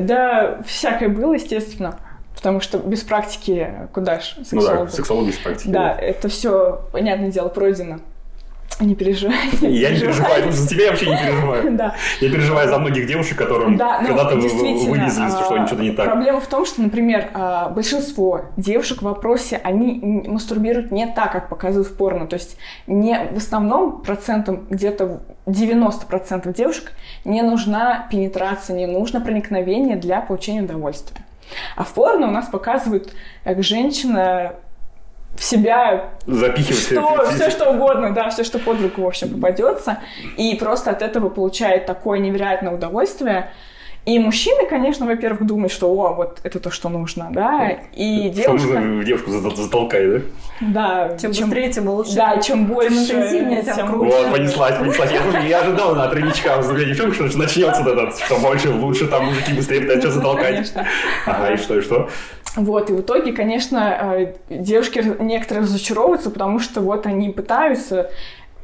Да, 0.00 0.60
всякое 0.66 1.08
было, 1.08 1.34
естественно. 1.34 1.98
Потому 2.46 2.60
что 2.60 2.78
без 2.78 3.02
практики 3.02 3.72
куда 3.92 4.20
ж 4.20 4.36
сексолог? 4.44 4.78
Ну 4.78 4.84
да, 4.84 4.88
сексолог 4.88 5.26
без 5.26 5.34
практики. 5.34 5.68
Да, 5.68 5.90
это 5.90 6.28
все, 6.28 6.80
понятное 6.92 7.32
дело, 7.32 7.48
пройдено. 7.48 7.98
Не 8.78 8.94
переживай. 8.94 9.36
Я 9.62 9.90
не 9.90 9.98
переживаю, 9.98 10.52
за 10.52 10.68
тебя 10.68 10.84
я 10.84 10.90
вообще 10.90 11.10
не 11.10 11.16
переживаю. 11.16 11.72
Да. 11.76 11.96
Я 12.20 12.30
переживаю 12.30 12.68
за 12.68 12.78
многих 12.78 13.08
девушек, 13.08 13.36
которым 13.36 13.76
да, 13.76 14.00
ну, 14.00 14.06
когда-то 14.06 14.36
вылезли, 14.36 15.28
что 15.28 15.54
а, 15.56 15.66
что-то 15.66 15.82
не 15.82 15.90
так. 15.90 16.06
Проблема 16.06 16.38
в 16.38 16.46
том, 16.46 16.64
что, 16.64 16.82
например, 16.82 17.30
а, 17.34 17.68
большинство 17.70 18.42
девушек 18.56 18.98
в 18.98 19.02
вопросе, 19.02 19.60
они 19.64 20.22
мастурбируют 20.28 20.92
не 20.92 21.08
так, 21.08 21.32
как 21.32 21.48
показывают 21.48 21.88
в 21.88 21.96
порно. 21.96 22.28
То 22.28 22.34
есть 22.34 22.58
не 22.86 23.18
в 23.32 23.38
основном 23.38 24.02
процентом, 24.02 24.68
где-то 24.70 25.20
90% 25.46 26.54
девушек 26.54 26.92
не 27.24 27.42
нужна 27.42 28.06
пенетрация, 28.08 28.76
не 28.76 28.86
нужно 28.86 29.20
проникновение 29.20 29.96
для 29.96 30.20
получения 30.20 30.62
удовольствия. 30.62 31.25
А 31.74 31.84
в 31.84 31.92
порно 31.92 32.28
у 32.28 32.30
нас 32.30 32.46
показывают, 32.48 33.12
как 33.44 33.62
женщина 33.62 34.54
в 35.36 35.44
себя 35.44 36.10
запихивать 36.26 36.80
что, 36.80 37.24
все 37.30 37.50
что 37.50 37.70
угодно, 37.70 38.14
да, 38.14 38.30
все 38.30 38.44
что 38.44 38.58
под 38.58 38.80
руку 38.80 39.02
в 39.02 39.06
общем 39.06 39.30
попадется, 39.30 39.98
и 40.36 40.54
просто 40.56 40.90
от 40.90 41.02
этого 41.02 41.28
получает 41.28 41.86
такое 41.86 42.18
невероятное 42.18 42.72
удовольствие. 42.72 43.50
И 44.06 44.20
мужчины, 44.20 44.68
конечно, 44.68 45.04
во-первых, 45.04 45.44
думают, 45.44 45.72
что 45.72 45.90
о, 45.90 46.14
вот 46.14 46.38
это 46.44 46.60
то, 46.60 46.70
что 46.70 46.88
нужно, 46.88 47.28
да, 47.32 47.76
и 47.92 48.30
девушка... 48.30 48.68
Что 48.68 49.02
девушку 49.02 49.30
затолкай, 49.32 50.06
да? 50.06 50.20
Да. 50.60 51.18
Чем, 51.18 51.32
чем 51.32 51.48
быстрее, 51.48 51.72
тем 51.72 51.88
лучше. 51.88 52.14
Да, 52.14 52.40
чем 52.40 52.66
больше, 52.66 53.04
чем 53.04 53.18
интенсивнее, 53.18 53.62
тем, 53.64 53.74
тем 53.74 53.88
круче. 53.88 54.16
Вот, 54.16 54.32
понеслась, 54.32 54.76
понеслась. 54.76 55.10
Я, 55.10 55.40
я 55.40 55.60
ожидал 55.60 55.96
на 55.96 56.06
тройничка 56.06 56.56
взгляда 56.58 56.84
девчонок, 56.84 57.14
что 57.14 57.36
начнется 57.36 57.82
этот, 57.82 58.16
что 58.16 58.36
больше, 58.36 58.70
лучше, 58.70 59.08
там 59.08 59.26
мужики 59.26 59.52
быстрее 59.52 59.80
пытаются 59.80 60.12
затолкать. 60.12 60.54
Конечно. 60.54 60.86
Ага, 61.26 61.54
и 61.54 61.56
что, 61.56 61.76
и 61.76 61.80
что? 61.80 62.08
Вот, 62.54 62.88
и 62.90 62.92
в 62.92 63.00
итоге, 63.00 63.32
конечно, 63.32 64.16
э, 64.18 64.34
девушки 64.48 65.02
некоторые 65.20 65.64
разочаровываются, 65.64 66.30
потому 66.30 66.60
что 66.60 66.80
вот 66.80 67.06
они 67.06 67.30
пытаются, 67.30 68.10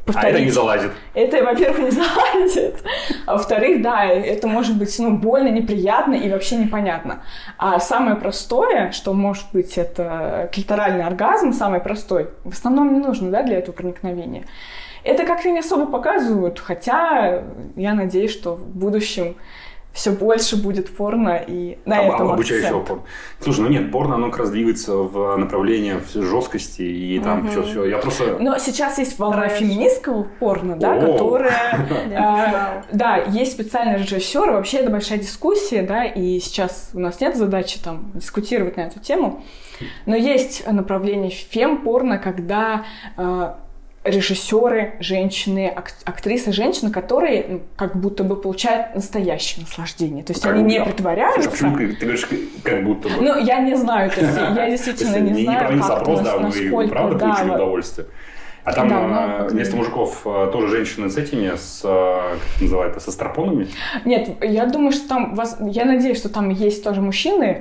повторить. 0.05 0.27
А 0.27 0.39
это 0.39 0.45
не 0.45 0.51
залазит. 0.51 0.93
Это, 1.15 1.45
во-первых, 1.45 1.79
не 1.79 1.91
залазит. 1.91 2.83
А 3.27 3.35
во-вторых, 3.35 3.83
да, 3.83 4.05
это 4.05 4.47
может 4.47 4.77
быть 4.77 4.97
ну, 4.99 5.17
больно, 5.17 5.49
неприятно 5.49 6.15
и 6.15 6.31
вообще 6.31 6.57
непонятно. 6.57 7.23
А 7.59 7.79
самое 7.81 8.17
простое, 8.17 8.91
что 8.93 9.13
может 9.13 9.47
быть, 9.53 9.79
это 9.79 10.49
клиторальный 10.53 11.05
оргазм, 11.05 11.53
самый 11.53 11.81
простой, 11.81 12.31
в 12.45 12.53
основном 12.53 12.95
не 12.95 13.01
нужно 13.01 13.31
да, 13.31 13.43
для 13.43 13.59
этого 13.59 13.75
проникновения. 13.75 14.45
Это 15.05 15.25
как-то 15.25 15.51
не 15.51 15.59
особо 15.59 15.87
показывают, 15.87 16.61
хотя 16.61 17.43
я 17.75 17.95
надеюсь, 17.95 18.31
что 18.31 18.55
в 18.55 18.67
будущем 18.69 19.37
все 19.93 20.11
больше 20.11 20.57
будет 20.57 20.95
порно 20.95 21.37
и 21.47 21.79
на 21.85 22.01
а, 22.01 22.03
этом 22.05 22.33
обучающего 22.33 22.81
акцент. 22.81 22.89
порно. 22.89 23.03
Слушай, 23.41 23.61
ну 23.61 23.69
нет, 23.69 23.93
порно, 23.93 24.15
оно 24.15 24.31
как 24.31 24.41
раз 24.41 24.51
двигается 24.51 24.95
в 24.95 25.37
направлении 25.37 26.01
жесткости 26.15 26.83
и 26.83 27.21
там 27.21 27.41
угу. 27.41 27.49
все, 27.49 27.63
все. 27.63 27.85
Я 27.85 27.99
просто... 27.99 28.39
Но 28.39 28.59
сейчас 28.59 28.99
есть 28.99 29.19
волна 29.19 29.49
феминистского 29.49 30.25
порно, 30.41 30.77
да, 30.77 30.99
которая... 30.99 31.53
А, 32.17 32.85
да, 32.93 33.17
есть 33.17 33.53
специальный 33.53 33.99
режиссер, 33.99 34.51
вообще 34.53 34.79
это 34.79 34.91
большая 34.91 35.19
дискуссия, 35.19 35.83
да, 35.83 36.05
и 36.05 36.41
сейчас 36.41 36.91
у 36.95 37.01
нас 37.01 37.21
нет 37.21 37.37
задачи 37.37 37.79
там 37.79 38.13
дискутировать 38.15 38.77
на 38.77 38.83
эту 38.83 38.99
тему, 39.01 39.45
но 40.07 40.17
есть 40.17 40.67
направление 40.67 41.31
фем-порно, 41.31 42.19
когда 42.19 42.87
а, 43.17 43.59
режиссеры, 44.05 44.95
женщины, 45.01 45.73
ак- 45.75 45.95
актрисы, 46.05 46.53
женщины, 46.53 46.91
которые 46.91 47.47
ну, 47.49 47.61
как 47.77 47.97
будто 47.97 48.25
бы 48.25 48.37
получают 48.37 48.95
настоящее 48.95 49.63
наслаждение. 49.63 50.25
То 50.25 50.33
есть 50.33 50.43
как 50.43 50.55
они 50.55 50.65
не 50.65 50.85
притворяются. 50.85 51.51
Почему 51.51 51.77
ты 51.77 51.87
говоришь, 51.87 52.29
как 52.65 52.85
будто 52.85 53.09
бы? 53.09 53.15
Ну, 53.21 53.39
я 53.39 53.61
не 53.61 53.77
знаю, 53.77 54.11
то 54.11 54.21
есть 54.21 54.37
я 54.57 54.71
действительно 54.71 55.17
не 55.17 55.45
знаю, 55.45 55.69
как 55.69 55.85
запрос, 55.85 56.21
да, 56.21 56.39
вы 56.39 56.89
правда 56.89 57.19
получили 57.19 57.51
удовольствие. 57.51 58.07
А 58.65 58.73
там 58.73 58.89
да, 58.89 59.47
вместо 59.51 59.75
мужиков 59.75 60.21
а, 60.25 60.49
тоже 60.53 60.69
женщины 60.69 61.11
с 61.11 61.17
этими, 61.17 61.57
с, 61.57 61.83
а, 61.85 62.37
как 62.55 62.63
называется, 62.63 63.01
со 63.01 63.11
старпонами? 63.11 63.67
Нет, 64.05 64.37
я 64.41 64.67
думаю, 64.67 64.93
что 64.93 65.09
там, 65.09 65.35
я 65.63 65.85
надеюсь, 65.85 66.19
что 66.19 66.29
там 66.29 66.49
есть 66.49 66.85
тоже 66.85 67.01
мужчины, 67.01 67.61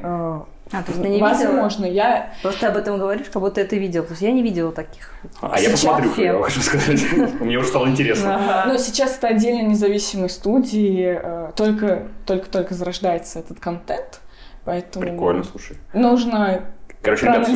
а, 0.72 0.84
то 0.84 0.92
есть 0.92 1.02
ты 1.02 1.10
не 1.10 1.20
Возможно, 1.20 1.86
видела? 1.86 1.96
я... 1.96 2.34
Просто 2.42 2.70
об 2.70 2.78
этом 2.78 2.98
говоришь, 2.98 3.28
как 3.32 3.42
будто 3.42 3.64
ты 3.66 3.78
видел. 3.78 4.04
То 4.04 4.12
есть 4.12 4.22
я 4.22 4.32
не 4.32 4.42
видела 4.42 4.72
таких. 4.72 5.14
А 5.42 5.60
я 5.60 5.70
посмотрю, 5.70 6.12
я 6.18 6.42
хочу 6.42 6.62
сказать. 6.62 7.02
Мне 7.40 7.58
уже 7.58 7.68
стало 7.68 7.88
интересно. 7.88 8.64
Но 8.68 8.78
сейчас 8.78 9.18
это 9.18 9.28
отдельно 9.28 9.68
независимые 9.68 10.30
студии. 10.30 11.20
Э, 11.22 11.52
только, 11.56 12.08
только, 12.26 12.50
только 12.50 12.74
зарождается 12.74 13.40
этот 13.40 13.60
контент. 13.60 14.22
Поэтому... 14.64 15.06
Прикольно, 15.06 15.44
слушай. 15.44 15.78
Нужно 15.94 16.62
Короче, 17.02 17.26
ребят, 17.26 17.48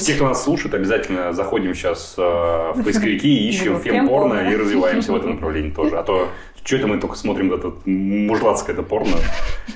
все, 0.00 0.14
кто 0.14 0.28
нас 0.28 0.42
слушает, 0.42 0.74
обязательно 0.74 1.34
заходим 1.34 1.74
сейчас 1.74 2.14
э, 2.16 2.22
в 2.22 2.82
поисковики 2.82 3.28
и 3.28 3.48
ищем 3.50 3.78
фем-порно 3.78 4.50
и 4.50 4.56
развиваемся 4.56 5.12
в 5.12 5.16
этом 5.16 5.34
направлении 5.34 5.70
тоже. 5.70 5.98
А 5.98 6.02
то 6.02 6.30
что 6.64 6.76
это 6.76 6.86
мы 6.86 6.98
только 6.98 7.16
смотрим 7.16 7.52
это 7.52 7.74
мужлацкое 7.84 8.74
это 8.74 8.82
порно? 8.82 9.16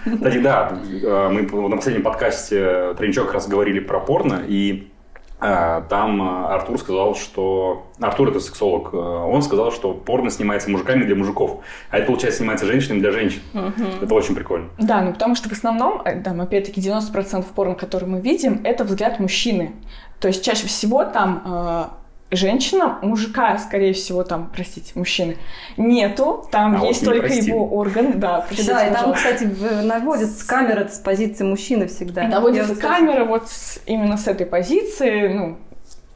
Кстати, 0.05 0.39
да, 0.39 0.79
э, 0.91 1.29
мы 1.29 1.43
на 1.69 1.77
последнем 1.77 2.03
подкасте 2.03 2.95
Тренчок 2.95 3.27
как 3.27 3.35
раз 3.35 3.47
говорили 3.47 3.79
про 3.79 4.01
порно, 4.01 4.43
и 4.49 4.91
э, 5.39 5.83
там 5.91 6.23
э, 6.23 6.47
Артур 6.47 6.79
сказал, 6.79 7.15
что... 7.15 7.89
Артур 8.01 8.31
это 8.31 8.41
сексолог. 8.41 8.95
Он 8.95 9.43
сказал, 9.43 9.71
что 9.71 9.93
порно 9.93 10.31
снимается 10.31 10.71
мужиками 10.71 11.05
для 11.05 11.15
мужиков. 11.15 11.61
А 11.91 11.99
это, 11.99 12.07
получается, 12.07 12.39
снимается 12.39 12.65
женщинами 12.65 13.01
для 13.01 13.13
женщин. 13.13 13.41
Угу. 13.53 14.05
Это 14.05 14.15
очень 14.15 14.35
прикольно. 14.35 14.71
Да, 14.79 15.03
ну 15.03 15.13
потому 15.13 15.35
что 15.35 15.51
в 15.51 15.53
основном, 15.53 16.03
там, 16.25 16.41
опять-таки, 16.41 16.81
90% 16.81 17.45
порно, 17.55 17.75
который 17.75 18.09
мы 18.09 18.21
видим, 18.23 18.63
это 18.65 18.85
взгляд 18.85 19.21
мужчины. 19.21 19.73
То 20.21 20.29
есть 20.29 20.43
чаще 20.43 20.67
всего 20.67 21.05
там 21.05 21.99
женщина, 22.31 22.99
мужика, 23.03 23.57
скорее 23.59 23.93
всего, 23.93 24.23
там, 24.23 24.51
простите, 24.53 24.93
мужчины, 24.95 25.37
нету. 25.77 26.47
Там 26.51 26.83
а 26.83 26.87
есть 26.87 27.05
только 27.05 27.23
простили. 27.23 27.51
его 27.51 27.67
орган. 27.67 28.19
Да, 28.21 28.47
да 28.67 28.87
и 28.87 28.93
там, 28.93 29.15
кстати, 29.15 29.45
наводится 29.83 30.47
камера 30.47 30.89
с 30.89 30.99
позиции 30.99 31.45
мужчины 31.45 31.87
всегда. 31.89 32.25
И 32.25 32.29
наводится 32.29 32.77
камера 32.77 33.25
вот 33.25 33.49
с, 33.49 33.81
именно 33.87 34.17
с 34.17 34.27
этой 34.27 34.47
позиции, 34.47 35.29
ну, 35.29 35.59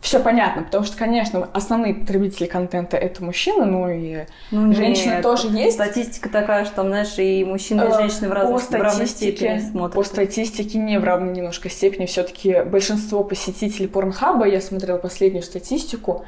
все 0.02 0.18
понятно, 0.18 0.64
потому 0.64 0.82
что, 0.82 0.98
конечно, 0.98 1.48
основные 1.54 1.94
потребители 1.94 2.46
контента 2.46 2.96
это 2.96 3.22
мужчины, 3.24 3.64
но 3.64 3.88
и 3.88 4.24
ну, 4.50 4.74
женщины 4.74 5.12
нет. 5.12 5.22
тоже 5.22 5.46
есть. 5.46 5.74
Статистика 5.74 6.28
такая, 6.28 6.64
что 6.64 6.74
там, 6.74 6.88
знаешь, 6.88 7.16
и 7.18 7.44
мужчины, 7.44 7.82
и 7.82 7.84
э, 7.84 7.94
женщины 7.94 8.28
в, 8.28 8.32
разных, 8.32 8.66
по 8.66 8.78
в 8.78 8.80
равной 8.80 9.06
степени 9.06 9.60
смотрят. 9.60 9.94
По 9.94 10.02
статистике 10.02 10.78
не 10.78 10.98
в 10.98 11.04
равной 11.04 11.32
немножко 11.32 11.70
степени. 11.70 12.06
Все-таки 12.06 12.62
большинство 12.64 13.22
посетителей 13.22 13.86
Порнхаба, 13.86 14.44
я 14.44 14.60
смотрела 14.60 14.98
последнюю 14.98 15.44
статистику, 15.44 16.24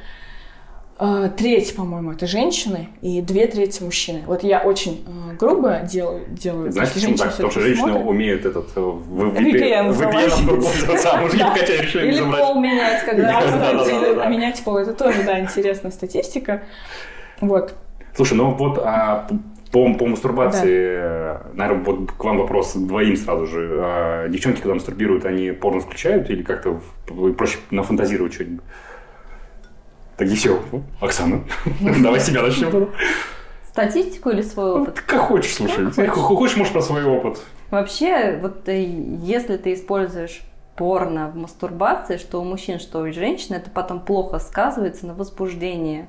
треть, 1.37 1.75
по-моему, 1.75 2.13
это 2.13 2.27
женщины, 2.27 2.89
и 3.03 3.21
две 3.21 3.47
трети 3.47 3.83
мужчины. 3.83 4.23
Вот 4.27 4.45
я 4.45 4.61
очень 4.61 5.05
uh, 5.05 5.37
грубо 5.37 5.81
делаю. 5.81 6.25
делаю 6.29 6.71
Знаешь, 6.71 6.93
почему 6.93 7.17
так? 7.17 7.31
Потому 7.33 7.51
что 7.51 7.61
женщины 7.61 7.89
смотрят. 7.89 8.07
умеют 8.07 8.47
этот 8.47 8.69
э, 8.77 8.81
VPN, 8.81 9.91
VPN 9.91 10.31
а 11.05 12.05
Или 12.05 12.21
пол 12.21 12.61
менять, 12.61 13.05
когда 13.05 14.29
менять 14.29 14.63
пол. 14.63 14.77
Это 14.77 14.93
тоже, 14.93 15.25
да, 15.25 15.41
интересная 15.41 15.91
статистика. 15.91 16.63
Вот. 17.41 17.75
Слушай, 18.15 18.35
ну 18.35 18.53
вот 18.53 18.79
а, 18.79 19.27
по, 19.73 19.93
по 19.95 20.07
мастурбации, 20.07 20.97
да. 20.97 21.43
наверное, 21.55 21.85
вот 21.85 22.13
к 22.13 22.23
вам 22.23 22.39
вопрос 22.39 22.75
двоим 22.75 23.17
сразу 23.17 23.49
же. 23.49 23.79
А, 23.81 24.29
девчонки, 24.29 24.61
когда 24.61 24.75
мастурбируют, 24.75 25.25
они 25.25 25.51
порно 25.51 25.81
включают 25.81 26.31
или 26.31 26.45
как-то 26.45 26.81
проще 27.37 27.59
нафантазировать 27.73 28.35
что-нибудь? 28.35 28.63
Так 30.17 30.29
и 30.29 30.35
все. 30.35 30.63
Оксана, 31.01 31.45
давай 32.03 32.21
себя 32.21 32.43
начнем. 32.43 32.91
Статистику 33.69 34.31
или 34.31 34.43
свой 34.43 34.67
ну, 34.67 34.83
опыт? 34.83 35.01
Как 35.01 35.21
хочешь, 35.21 35.55
слушай. 35.55 35.91
Как 35.91 36.11
хочешь, 36.11 36.57
можешь 36.57 36.73
про 36.73 36.81
свой 36.81 37.05
опыт. 37.05 37.41
Вообще, 37.73 38.39
вот 38.41 38.69
э, 38.69 38.85
если 38.85 39.57
ты 39.57 39.75
используешь 39.75 40.43
порно 40.77 41.29
в 41.29 41.37
мастурбации, 41.37 42.17
что 42.19 42.41
у 42.41 42.45
мужчин, 42.45 42.79
что 42.79 43.01
у 43.01 43.13
женщин, 43.13 43.57
это 43.57 43.71
потом 43.71 43.99
плохо 44.01 44.39
сказывается 44.39 45.07
на 45.07 45.15
возбуждении 45.15 46.07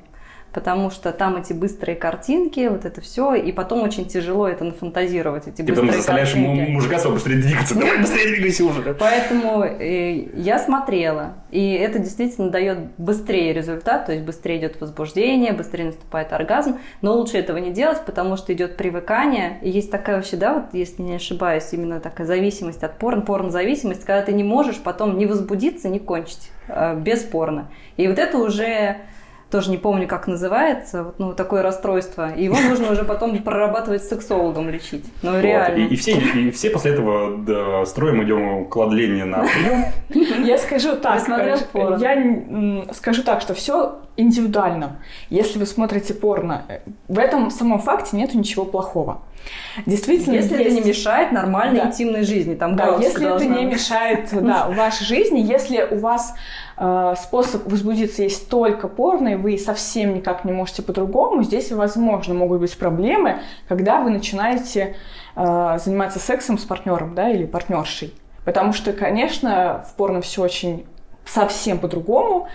потому 0.56 0.90
что 0.90 1.12
там 1.12 1.36
эти 1.36 1.52
быстрые 1.52 1.98
картинки, 1.98 2.70
вот 2.70 2.86
это 2.86 3.02
все, 3.02 3.36
и 3.36 3.52
потом 3.52 3.84
очень 3.84 4.06
тяжело 4.06 4.48
это 4.48 4.64
нафантазировать, 4.64 5.48
эти 5.48 5.58
Ты 5.58 5.64
быстрые 5.64 5.88
потом 5.88 5.98
заставляешь 5.98 6.32
картинки. 6.32 6.72
мужика 6.72 6.98
своего 6.98 7.16
быстрее 7.16 7.42
двигаться, 7.42 7.76
давай 7.80 8.00
быстрее 8.00 8.28
двигайся 8.30 8.64
уже. 8.64 8.96
Поэтому 8.98 9.66
э, 9.66 10.30
я 10.34 10.58
смотрела, 10.58 11.34
и 11.52 11.74
это 11.74 12.00
действительно 12.00 12.50
дает 12.50 12.78
быстрее 12.98 13.52
результат, 13.52 14.06
то 14.06 14.14
есть 14.14 14.24
быстрее 14.24 14.60
идет 14.60 14.80
возбуждение, 14.80 15.52
быстрее 15.52 15.88
наступает 15.88 16.32
оргазм, 16.32 16.78
но 17.02 17.18
лучше 17.18 17.38
этого 17.38 17.58
не 17.58 17.72
делать, 17.72 18.00
потому 18.06 18.38
что 18.38 18.54
идет 18.54 18.78
привыкание, 18.78 19.60
и 19.62 19.70
есть 19.70 19.92
такая 19.92 20.16
вообще, 20.16 20.38
да, 20.38 20.54
вот 20.54 20.66
если 20.72 21.02
не 21.02 21.16
ошибаюсь, 21.16 21.68
именно 21.74 22.00
такая 22.00 22.26
зависимость 22.26 22.82
от 22.82 22.98
порно, 22.98 23.24
порно-зависимость, 23.24 24.06
когда 24.06 24.22
ты 24.22 24.32
не 24.32 24.46
можешь 24.46 24.78
потом 24.78 25.18
не 25.18 25.26
возбудиться, 25.26 25.90
не 25.90 26.00
кончить 26.00 26.50
э, 26.70 26.98
без 26.98 27.24
порно. 27.24 27.70
И 27.98 28.08
вот 28.08 28.20
это 28.20 28.38
уже 28.38 28.98
тоже 29.56 29.72
не 29.72 29.78
помню, 29.78 30.06
как 30.06 30.28
называется, 30.28 31.04
вот, 31.04 31.16
ну, 31.18 31.34
такое 31.34 31.62
расстройство. 31.62 32.34
И 32.34 32.44
его 32.44 32.58
нужно 32.60 32.92
уже 32.92 33.06
потом 33.06 33.42
прорабатывать 33.42 34.04
с 34.04 34.10
сексологом 34.10 34.70
лечить. 34.70 35.06
Ну, 35.22 35.32
вот. 35.32 35.42
реально. 35.42 35.86
И, 35.86 35.94
и, 35.94 35.96
все, 35.96 36.12
и 36.12 36.52
все 36.52 36.70
после 36.70 36.92
этого 36.92 37.38
да, 37.38 37.86
строим 37.86 38.22
идем 38.22 38.66
кладление 38.66 39.24
на 39.24 39.46
прием. 39.46 40.46
Я 40.46 40.58
скажу 40.58 40.98
так, 40.98 41.26
я 41.30 42.86
скажу 42.92 43.24
так, 43.24 43.40
что 43.40 43.54
все 43.54 44.02
индивидуально. 44.18 44.98
Если 45.30 45.58
вы 45.58 45.66
смотрите 45.66 46.14
порно, 46.14 46.66
в 47.08 47.18
этом 47.18 47.50
самом 47.50 47.80
факте 47.80 48.18
нет 48.18 48.34
ничего 48.34 48.66
плохого. 48.66 49.22
Действительно, 49.86 50.36
если 50.36 50.58
есть... 50.58 50.78
это 50.78 50.82
не 50.82 50.90
мешает 50.90 51.32
нормальной 51.32 51.82
да. 51.82 51.88
интимной 51.88 52.24
жизни, 52.24 52.56
там 52.56 52.76
да, 52.76 52.96
если 53.00 53.36
это 53.36 53.46
не 53.46 53.66
мешает 53.66 54.30
да, 54.32 54.70
вашей 54.70 55.06
жизни, 55.06 55.40
если 55.40 55.88
у 55.92 56.00
вас 56.00 56.34
э, 56.78 57.14
способ 57.18 57.70
возбудиться 57.70 58.24
есть 58.24 58.50
только 58.50 58.88
порно, 58.88 59.30
и 59.30 59.36
вы 59.36 59.58
совсем 59.58 60.14
никак 60.14 60.46
не 60.46 60.52
можете 60.52 60.82
по-другому, 60.82 61.44
здесь, 61.44 61.72
возможно, 61.72 62.34
могут 62.34 62.62
быть 62.62 62.78
проблемы, 62.78 63.42
когда 63.68 64.02
вы 64.02 64.10
начинаете 64.10 64.96
э, 65.36 65.78
заниматься 65.84 66.20
сексом 66.20 66.58
с 66.58 66.64
партнером, 66.64 67.16
да, 67.16 67.30
или 67.30 67.46
партнершей. 67.46 68.14
Потому 68.46 68.74
что, 68.74 68.94
конечно, 68.94 69.86
в 69.90 69.96
порно 69.96 70.22
все 70.22 70.44
очень 70.44 70.86
совсем 71.26 71.80
по-другому. 71.80 72.48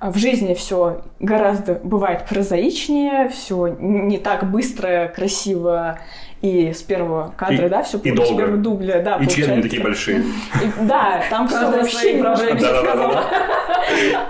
В 0.00 0.16
жизни 0.18 0.54
все 0.54 1.02
гораздо 1.20 1.74
бывает 1.74 2.26
прозаичнее, 2.28 3.28
все 3.28 3.68
не 3.68 4.18
так 4.18 4.50
быстро, 4.50 5.12
красиво 5.14 6.00
и 6.42 6.72
с 6.72 6.82
первого 6.82 7.32
кадра, 7.36 7.66
и, 7.66 7.68
да, 7.68 7.82
все 7.84 7.98
и 7.98 8.10
долго. 8.10 8.34
с 8.34 8.36
первого 8.36 8.56
дубля, 8.56 9.00
да, 9.00 9.16
И 9.18 9.28
члены 9.28 9.62
такие 9.62 9.80
большие. 9.80 10.18
И, 10.18 10.82
да, 10.82 11.22
там 11.30 11.46
все 11.46 11.70
вообще 11.70 12.18
проблемы. 12.18 12.60
Да, 12.60 12.82
да, 12.82 13.24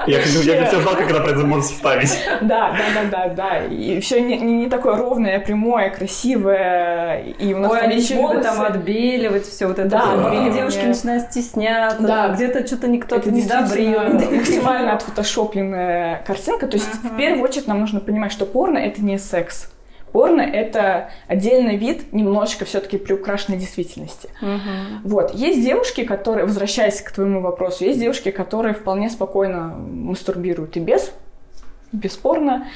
Я 0.07 0.21
все 0.21 0.81
ждал, 0.81 0.95
как 0.95 1.11
это 1.11 1.21
произойдет, 1.21 1.47
может 1.47 1.67
вставить. 1.67 2.19
Да, 2.43 2.73
да, 2.77 3.03
да, 3.03 3.09
да, 3.11 3.35
да. 3.35 3.65
И 3.65 3.99
все 4.01 4.21
не, 4.21 4.39
не 4.39 4.69
такое 4.69 4.97
ровное, 4.97 5.41
прямое, 5.41 5.89
красивое. 5.89 7.23
И 7.39 7.55
у 7.55 7.59
нас 7.59 7.73
Ой, 7.73 7.81
они 7.81 7.97
еще 7.97 8.43
там 8.43 8.61
отбеливать 8.61 9.47
все 9.47 9.67
вот 9.67 9.79
это. 9.79 9.89
Да, 9.89 10.35
Или 10.35 10.53
девушки 10.53 10.85
начинают 10.85 11.31
стесняться, 11.31 12.03
да. 12.03 12.29
где-то 12.29 12.67
что-то 12.67 12.89
никто 12.89 13.17
не 13.25 13.43
добрил. 13.43 14.03
Максимально 14.37 14.95
отфотошопленная 14.95 16.23
картинка. 16.27 16.67
То 16.67 16.77
есть, 16.77 16.93
в 17.03 17.17
первую 17.17 17.43
очередь, 17.43 17.67
нам 17.69 17.81
нужно 17.81 18.01
понимать, 18.01 18.33
что 18.33 18.45
порно— 18.45 18.77
это 18.79 19.03
не 19.03 19.19
секс. 19.19 19.72
Порно— 20.13 20.41
это 20.43 21.11
отдельный 21.27 21.77
вид 21.77 22.13
немножечко 22.13 22.65
все-таки 22.65 22.99
приукрашенной 22.99 23.59
действительности. 23.59 24.29
Угу. 24.43 25.09
Вот. 25.09 25.35
Есть 25.35 25.65
девушки, 25.65 26.05
которые, 26.05 26.45
возвращаясь 26.45 27.01
к 27.01 27.11
твоему 27.13 27.41
вопросу, 27.41 27.85
есть 27.85 27.99
девушки, 27.99 28.31
которые 28.31 28.75
вполне 28.75 29.09
спокойно 29.09 29.69
мастурбируют 29.69 30.77
и 30.77 30.81
без, 30.81 31.13
бесспорно. 31.93 32.67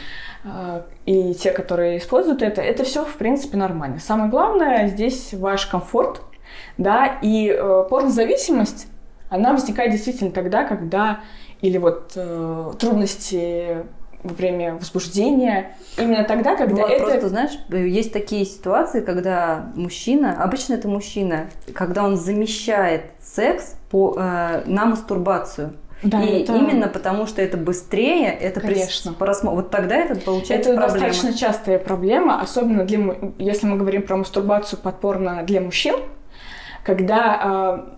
А, 0.45 0.87
и 1.05 1.35
те, 1.35 1.51
которые 1.51 1.99
используют 1.99 2.43
это, 2.43 2.63
это 2.63 2.85
все, 2.85 3.05
в 3.05 3.15
принципе, 3.17 3.57
нормально. 3.57 3.99
Самое 3.99 4.31
главное 4.31 4.87
здесь 4.89 5.35
ваш 5.35 5.67
комфорт, 5.67 6.23
да, 6.79 7.19
и 7.21 7.49
э, 7.51 7.85
порнозависимость, 7.91 8.87
она 9.29 9.53
возникает 9.53 9.91
действительно 9.91 10.31
тогда, 10.31 10.65
когда 10.65 11.21
или 11.61 11.79
вот 11.79 12.13
э, 12.15 12.73
трудности 12.79 13.79
во 14.27 14.35
время 14.35 14.75
возбуждения. 14.75 15.77
Именно 15.97 16.25
тогда, 16.25 16.57
когда 16.57 16.83
вот, 16.83 16.91
это... 16.91 17.05
Просто, 17.05 17.29
знаешь, 17.29 17.53
есть 17.71 18.13
такие 18.13 18.45
ситуации, 18.45 19.01
когда 19.01 19.71
мужчина, 19.75 20.43
обычно 20.43 20.75
это 20.75 20.89
мужчина, 20.89 21.47
когда 21.75 22.05
он 22.05 22.17
замещает 22.17 23.03
секс 23.21 23.77
по, 23.91 24.15
э, 24.19 24.63
на 24.67 24.87
мастурбацию. 24.87 25.75
Да, 26.03 26.23
и 26.23 26.43
это... 26.43 26.55
именно 26.55 26.89
потому, 26.89 27.27
что 27.27 27.41
это 27.41 27.57
быстрее, 27.57 28.31
это 28.31 28.61
Конечно. 28.61 29.15
Просмо... 29.15 29.53
Вот 29.53 29.71
тогда 29.71 29.97
это 29.97 30.15
получается 30.17 30.71
это 30.71 30.81
проблема. 30.81 31.07
достаточно 31.07 31.39
частая 31.39 31.79
проблема, 31.79 32.41
особенно 32.41 32.85
для, 32.85 33.17
если 33.39 33.67
мы 33.67 33.77
говорим 33.79 34.03
про 34.03 34.17
мастурбацию 34.17 34.79
подпорно 34.79 35.43
для 35.45 35.61
мужчин, 35.61 35.97
когда 36.85 37.87
э, 37.89 37.96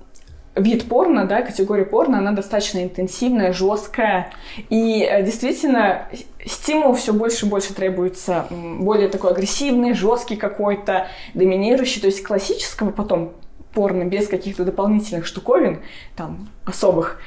вид 0.59 0.88
порно, 0.88 1.25
да, 1.25 1.43
категория 1.43 1.85
порно, 1.85 2.19
она 2.19 2.33
достаточно 2.33 2.83
интенсивная, 2.83 3.53
жесткая. 3.53 4.31
И 4.69 5.03
э, 5.03 5.23
действительно, 5.23 6.09
стимул 6.45 6.95
все 6.95 7.12
больше 7.12 7.47
и 7.47 7.49
больше 7.49 7.75
требуется 7.75 8.47
более 8.50 9.09
такой 9.09 9.31
агрессивный, 9.31 9.95
жесткий 9.95 10.37
какой-то, 10.37 11.09
доминирующий. 11.35 12.00
То 12.00 12.07
есть 12.07 12.23
классического 12.23 12.91
потом 12.91 13.33
порно 13.73 14.05
без 14.05 14.29
каких-то 14.29 14.65
дополнительных 14.65 15.27
штуковин, 15.27 15.81
там, 16.17 16.49
особых, 16.65 17.21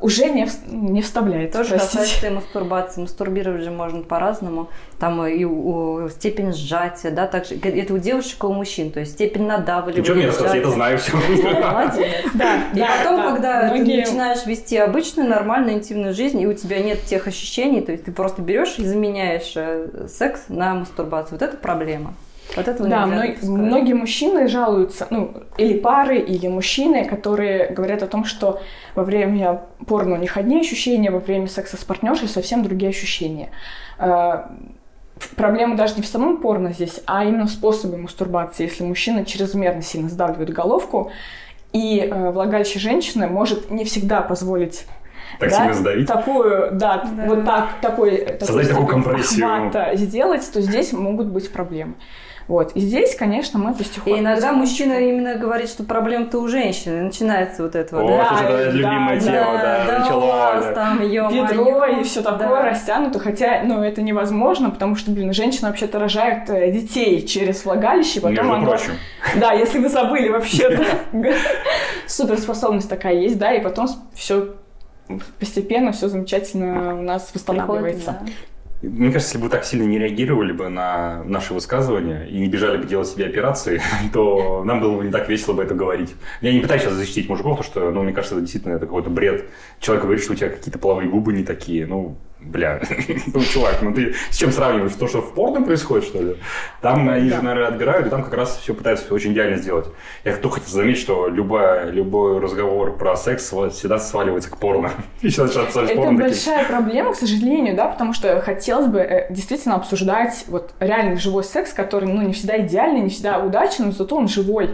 уже 0.00 0.30
не, 0.30 0.48
не 0.68 1.02
вставляет. 1.02 1.52
Тоже 1.52 1.70
простите. 1.70 1.98
касается 1.98 2.26
и 2.26 2.30
мастурбации. 2.30 3.00
Мастурбировать 3.02 3.62
же 3.62 3.70
можно 3.70 4.02
по-разному. 4.02 4.68
Там 4.98 5.24
и 5.26 5.44
у, 5.44 6.04
у, 6.04 6.08
степень 6.08 6.52
сжатия, 6.52 7.10
да, 7.10 7.26
также 7.26 7.56
это 7.56 7.94
у 7.94 7.98
девушек 7.98 8.42
и 8.42 8.46
у 8.46 8.52
мужчин, 8.52 8.90
то 8.90 9.00
есть 9.00 9.12
степень 9.12 9.46
надавливания. 9.46 10.00
Ничего 10.00 10.16
мне 10.16 10.28
рассказать, 10.28 10.54
я 10.54 10.60
это 10.60 10.70
знаю 10.70 10.98
все. 10.98 11.16
Молодец. 11.16 12.06
Да. 12.34 12.64
И 12.74 12.80
потом, 12.80 13.34
когда 13.34 13.70
ты 13.70 13.78
начинаешь 13.78 14.46
вести 14.46 14.76
обычную, 14.76 15.28
нормальную, 15.28 15.76
интимную 15.76 16.14
жизнь, 16.14 16.40
и 16.40 16.46
у 16.46 16.54
тебя 16.54 16.80
нет 16.80 17.02
тех 17.04 17.26
ощущений, 17.26 17.80
то 17.80 17.92
есть 17.92 18.04
ты 18.04 18.12
просто 18.12 18.42
берешь 18.42 18.78
и 18.78 18.84
заменяешь 18.84 19.52
э, 19.56 20.06
секс 20.08 20.44
на 20.48 20.74
мастурбацию. 20.74 21.38
Вот 21.38 21.42
это 21.42 21.56
проблема. 21.56 22.14
Вот 22.56 22.68
этого 22.68 22.88
да, 22.88 23.06
мно- 23.06 23.34
многие 23.42 23.94
мужчины 23.94 24.48
жалуются, 24.48 25.06
ну, 25.10 25.32
или 25.56 25.78
пары, 25.78 26.18
или 26.18 26.48
мужчины, 26.48 27.04
которые 27.04 27.68
говорят 27.68 28.02
о 28.02 28.06
том, 28.06 28.24
что 28.24 28.60
во 28.94 29.04
время 29.04 29.62
порно 29.86 30.14
у 30.14 30.18
них 30.18 30.36
одни 30.36 30.60
ощущения, 30.60 31.10
во 31.10 31.18
время 31.18 31.48
секса 31.48 31.76
с 31.76 31.84
партнершей 31.84 32.28
совсем 32.28 32.62
другие 32.62 32.90
ощущения. 32.90 33.50
А, 33.98 34.50
проблема 35.36 35.76
даже 35.76 35.96
не 35.96 36.02
в 36.02 36.06
самом 36.06 36.38
порно 36.38 36.72
здесь, 36.72 37.00
а 37.06 37.24
именно 37.24 37.46
в 37.46 37.50
способе 37.50 37.96
мастурбации. 37.96 38.64
Если 38.64 38.84
мужчина 38.84 39.24
чрезмерно 39.24 39.82
сильно 39.82 40.08
сдавливает 40.08 40.50
головку, 40.50 41.10
и 41.72 41.98
э, 42.00 42.30
влагалище 42.30 42.78
женщины 42.78 43.26
может 43.26 43.70
не 43.70 43.84
всегда 43.84 44.20
позволить 44.20 44.86
так 45.40 45.50
да, 45.50 45.56
сильно 45.56 45.74
сдавить. 45.74 46.06
Такую, 46.06 46.70
да, 46.72 47.04
да. 47.04 47.26
вот 47.26 47.44
так, 47.44 47.68
такой, 47.80 48.38
Создать 48.40 48.68
такую 48.68 48.86
компрессию. 48.86 49.96
сделать, 49.96 50.48
то 50.52 50.60
здесь 50.60 50.92
могут 50.92 51.26
быть 51.26 51.52
проблемы. 51.52 51.94
Вот. 52.46 52.72
И 52.72 52.80
здесь, 52.80 53.14
конечно, 53.14 53.58
мы 53.58 53.74
потихоньку... 53.74 54.10
И 54.10 54.20
иногда 54.20 54.52
мужчина 54.52 54.94
именно 54.94 55.36
говорит, 55.36 55.68
что 55.68 55.82
проблема-то 55.84 56.38
у 56.38 56.48
женщины. 56.48 57.02
начинается 57.02 57.62
вот 57.62 57.74
это 57.74 57.96
вот. 57.96 58.04
О, 58.04 58.08
да, 58.08 58.40
это 58.42 58.52
да, 58.52 58.70
любимое 58.70 59.20
да, 59.20 59.24
тема, 59.24 59.52
да, 59.54 59.84
да, 59.86 59.98
началось. 59.98 60.64
Да. 60.64 60.72
там, 60.72 61.00
Бедро 61.00 61.86
и 61.86 62.02
все 62.02 62.22
такое 62.22 62.48
да. 62.48 62.62
растянуто. 62.70 63.18
Хотя, 63.18 63.62
ну, 63.64 63.82
это 63.82 64.02
невозможно, 64.02 64.70
потому 64.70 64.96
что, 64.96 65.10
блин, 65.10 65.32
женщина 65.32 65.68
вообще-то 65.68 65.98
рожает 65.98 66.50
э, 66.50 66.70
детей 66.70 67.26
через 67.26 67.64
влагалище. 67.64 68.20
Потом 68.20 68.36
Между 68.36 68.52
оно... 68.52 68.66
прочим. 68.66 68.92
Да, 69.40 69.52
если 69.52 69.78
вы 69.78 69.88
забыли 69.88 70.28
вообще-то. 70.28 70.84
Суперспособность 72.06 72.88
такая 72.88 73.14
есть, 73.14 73.38
да, 73.38 73.52
и 73.52 73.62
потом 73.62 73.88
все 74.14 74.54
постепенно 75.38 75.92
все 75.92 76.08
замечательно 76.08 76.94
у 76.94 77.02
нас 77.02 77.30
восстанавливается. 77.34 78.18
Мне 78.82 79.10
кажется, 79.10 79.34
если 79.34 79.44
бы 79.44 79.50
так 79.50 79.64
сильно 79.64 79.84
не 79.84 79.98
реагировали 79.98 80.52
бы 80.52 80.68
на 80.68 81.24
наши 81.24 81.54
высказывания 81.54 82.24
и 82.24 82.38
не 82.38 82.48
бежали 82.48 82.76
бы 82.76 82.86
делать 82.86 83.08
себе 83.08 83.26
операции, 83.26 83.80
то 84.12 84.62
нам 84.64 84.80
было 84.80 84.98
бы 84.98 85.04
не 85.04 85.10
так 85.10 85.28
весело 85.28 85.54
бы 85.54 85.62
это 85.62 85.74
говорить. 85.74 86.14
Я 86.40 86.52
не 86.52 86.60
пытаюсь 86.60 86.82
сейчас 86.82 86.94
защитить 86.94 87.28
мужиков, 87.28 87.58
потому 87.58 87.70
что, 87.70 87.90
ну, 87.90 88.02
мне 88.02 88.12
кажется, 88.12 88.34
это 88.34 88.42
действительно 88.42 88.74
это 88.74 88.86
какой-то 88.86 89.10
бред. 89.10 89.46
Человек 89.80 90.04
говорит, 90.04 90.22
что 90.22 90.32
у 90.34 90.36
тебя 90.36 90.50
какие-то 90.50 90.78
половые 90.78 91.08
губы 91.08 91.32
не 91.32 91.44
такие. 91.44 91.86
Ну, 91.86 92.16
Бля, 92.44 92.80
ну, 93.26 93.42
чувак, 93.42 93.78
ну 93.82 93.94
ты 93.94 94.14
с 94.30 94.36
чем 94.36 94.52
сравниваешь? 94.52 94.92
То, 94.92 95.08
что 95.08 95.22
в 95.22 95.32
порно 95.34 95.62
происходит, 95.62 96.04
что 96.04 96.22
ли? 96.22 96.36
Там 96.82 97.08
они 97.08 97.30
же, 97.30 97.40
наверное, 97.42 97.68
отбирают, 97.68 98.06
и 98.06 98.10
там 98.10 98.22
как 98.22 98.34
раз 98.34 98.58
все 98.62 98.74
пытаются 98.74 99.12
очень 99.14 99.32
идеально 99.32 99.56
сделать. 99.56 99.86
Я 100.24 100.36
только 100.36 100.60
хотел 100.60 100.72
заметить, 100.72 101.00
что 101.00 101.28
любая, 101.28 101.90
любой 101.90 102.38
разговор 102.38 102.96
про 102.96 103.16
секс 103.16 103.44
всегда 103.44 103.98
сваливается 103.98 104.50
к 104.50 104.58
порно. 104.58 104.90
Это 105.22 106.02
порно 106.02 106.18
большая 106.18 106.58
таким. 106.64 106.76
проблема, 106.76 107.12
к 107.12 107.16
сожалению, 107.16 107.76
да, 107.76 107.88
потому 107.88 108.12
что 108.12 108.40
хотелось 108.40 108.86
бы 108.86 109.00
э, 109.00 109.32
действительно 109.32 109.76
обсуждать 109.76 110.44
вот 110.48 110.74
реальный 110.80 111.16
живой 111.16 111.44
секс, 111.44 111.72
который, 111.72 112.08
ну, 112.08 112.22
не 112.22 112.32
всегда 112.32 112.60
идеальный, 112.60 113.00
не 113.00 113.08
всегда 113.08 113.38
удачный, 113.38 113.86
но 113.86 113.92
зато 113.92 114.16
он 114.16 114.28
живой. 114.28 114.70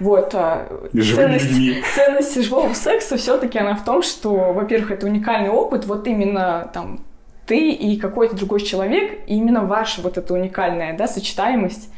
Вот. 0.00 0.34
А, 0.34 0.68
ценность, 0.92 1.84
ценность 1.94 2.42
живого 2.42 2.72
секса 2.74 3.16
все-таки 3.16 3.58
она 3.58 3.74
в 3.74 3.84
том, 3.84 4.02
что, 4.02 4.52
во-первых, 4.52 4.90
это 4.92 5.06
уникальный 5.06 5.50
опыт, 5.50 5.86
вот 5.86 6.06
именно 6.06 6.70
там 6.72 7.00
ты 7.46 7.70
и 7.70 7.96
какой-то 7.96 8.36
другой 8.36 8.60
человек, 8.60 9.20
и 9.26 9.36
именно 9.36 9.64
ваша 9.64 10.00
вот 10.00 10.16
эта 10.16 10.32
уникальная, 10.32 10.96
да, 10.96 11.08
сочетаемость 11.08 11.90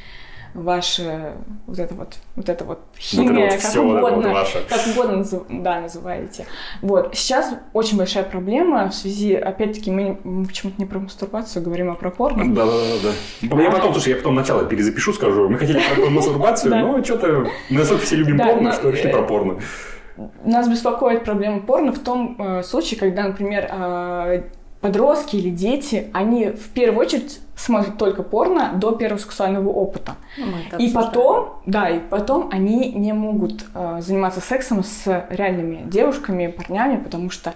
ваша 0.54 1.32
вот 1.66 1.78
это 1.78 1.94
вот, 1.94 2.14
вот 2.36 2.48
это 2.48 2.64
вот 2.64 2.80
химия, 2.98 3.50
вот 3.50 3.60
как 3.60 3.84
угодно, 3.84 4.32
вот 4.32 4.66
как 4.68 4.86
угодно 4.86 5.24
да, 5.62 5.80
называете. 5.80 6.46
Вот. 6.80 7.14
Сейчас 7.14 7.54
очень 7.72 7.98
большая 7.98 8.24
проблема 8.24 8.88
в 8.88 8.94
связи, 8.94 9.34
опять-таки, 9.34 9.90
мы, 9.90 10.18
мы 10.22 10.46
почему-то 10.46 10.80
не 10.80 10.86
про 10.86 11.00
мастурбацию 11.00 11.64
говорим, 11.64 11.90
а 11.90 11.94
про 11.94 12.10
порно. 12.10 12.54
Да, 12.54 12.64
да, 12.64 12.72
да, 12.72 13.10
да. 13.50 13.62
Я 13.62 13.70
потом, 13.70 13.92
слушай, 13.92 14.10
я 14.10 14.16
потом 14.16 14.36
начало 14.36 14.64
перезапишу, 14.64 15.12
скажу. 15.12 15.48
Мы 15.48 15.58
хотели 15.58 15.80
про 15.94 16.08
мастурбацию, 16.08 16.70
но 16.74 17.04
что-то 17.04 17.46
мы 17.68 17.78
настолько 17.78 18.04
все 18.04 18.16
любим 18.16 18.38
порно, 18.38 18.72
что 18.72 18.90
решили 18.90 19.12
про 19.12 19.22
порно. 19.22 19.58
Нас 20.44 20.68
беспокоит 20.68 21.24
проблема 21.24 21.60
порно 21.60 21.92
в 21.92 21.98
том 21.98 22.36
э, 22.38 22.62
случае, 22.62 23.00
когда, 23.00 23.24
например, 23.24 23.68
э, 23.68 24.42
подростки 24.84 25.36
или 25.36 25.48
дети, 25.48 26.10
они 26.12 26.48
в 26.50 26.68
первую 26.68 27.00
очередь 27.06 27.40
смотрят 27.56 27.96
только 27.96 28.22
порно 28.22 28.74
до 28.76 28.92
первого 28.92 29.16
сексуального 29.16 29.70
опыта. 29.70 30.16
Ну, 30.36 30.78
и 30.78 30.90
потом, 30.90 31.62
да, 31.64 31.88
и 31.88 32.00
потом 32.00 32.50
они 32.52 32.92
не 32.92 33.14
могут 33.14 33.64
э, 33.74 34.00
заниматься 34.02 34.42
сексом 34.42 34.84
с 34.84 35.26
реальными 35.30 35.88
девушками, 35.88 36.48
парнями, 36.48 37.02
потому 37.02 37.30
что 37.30 37.54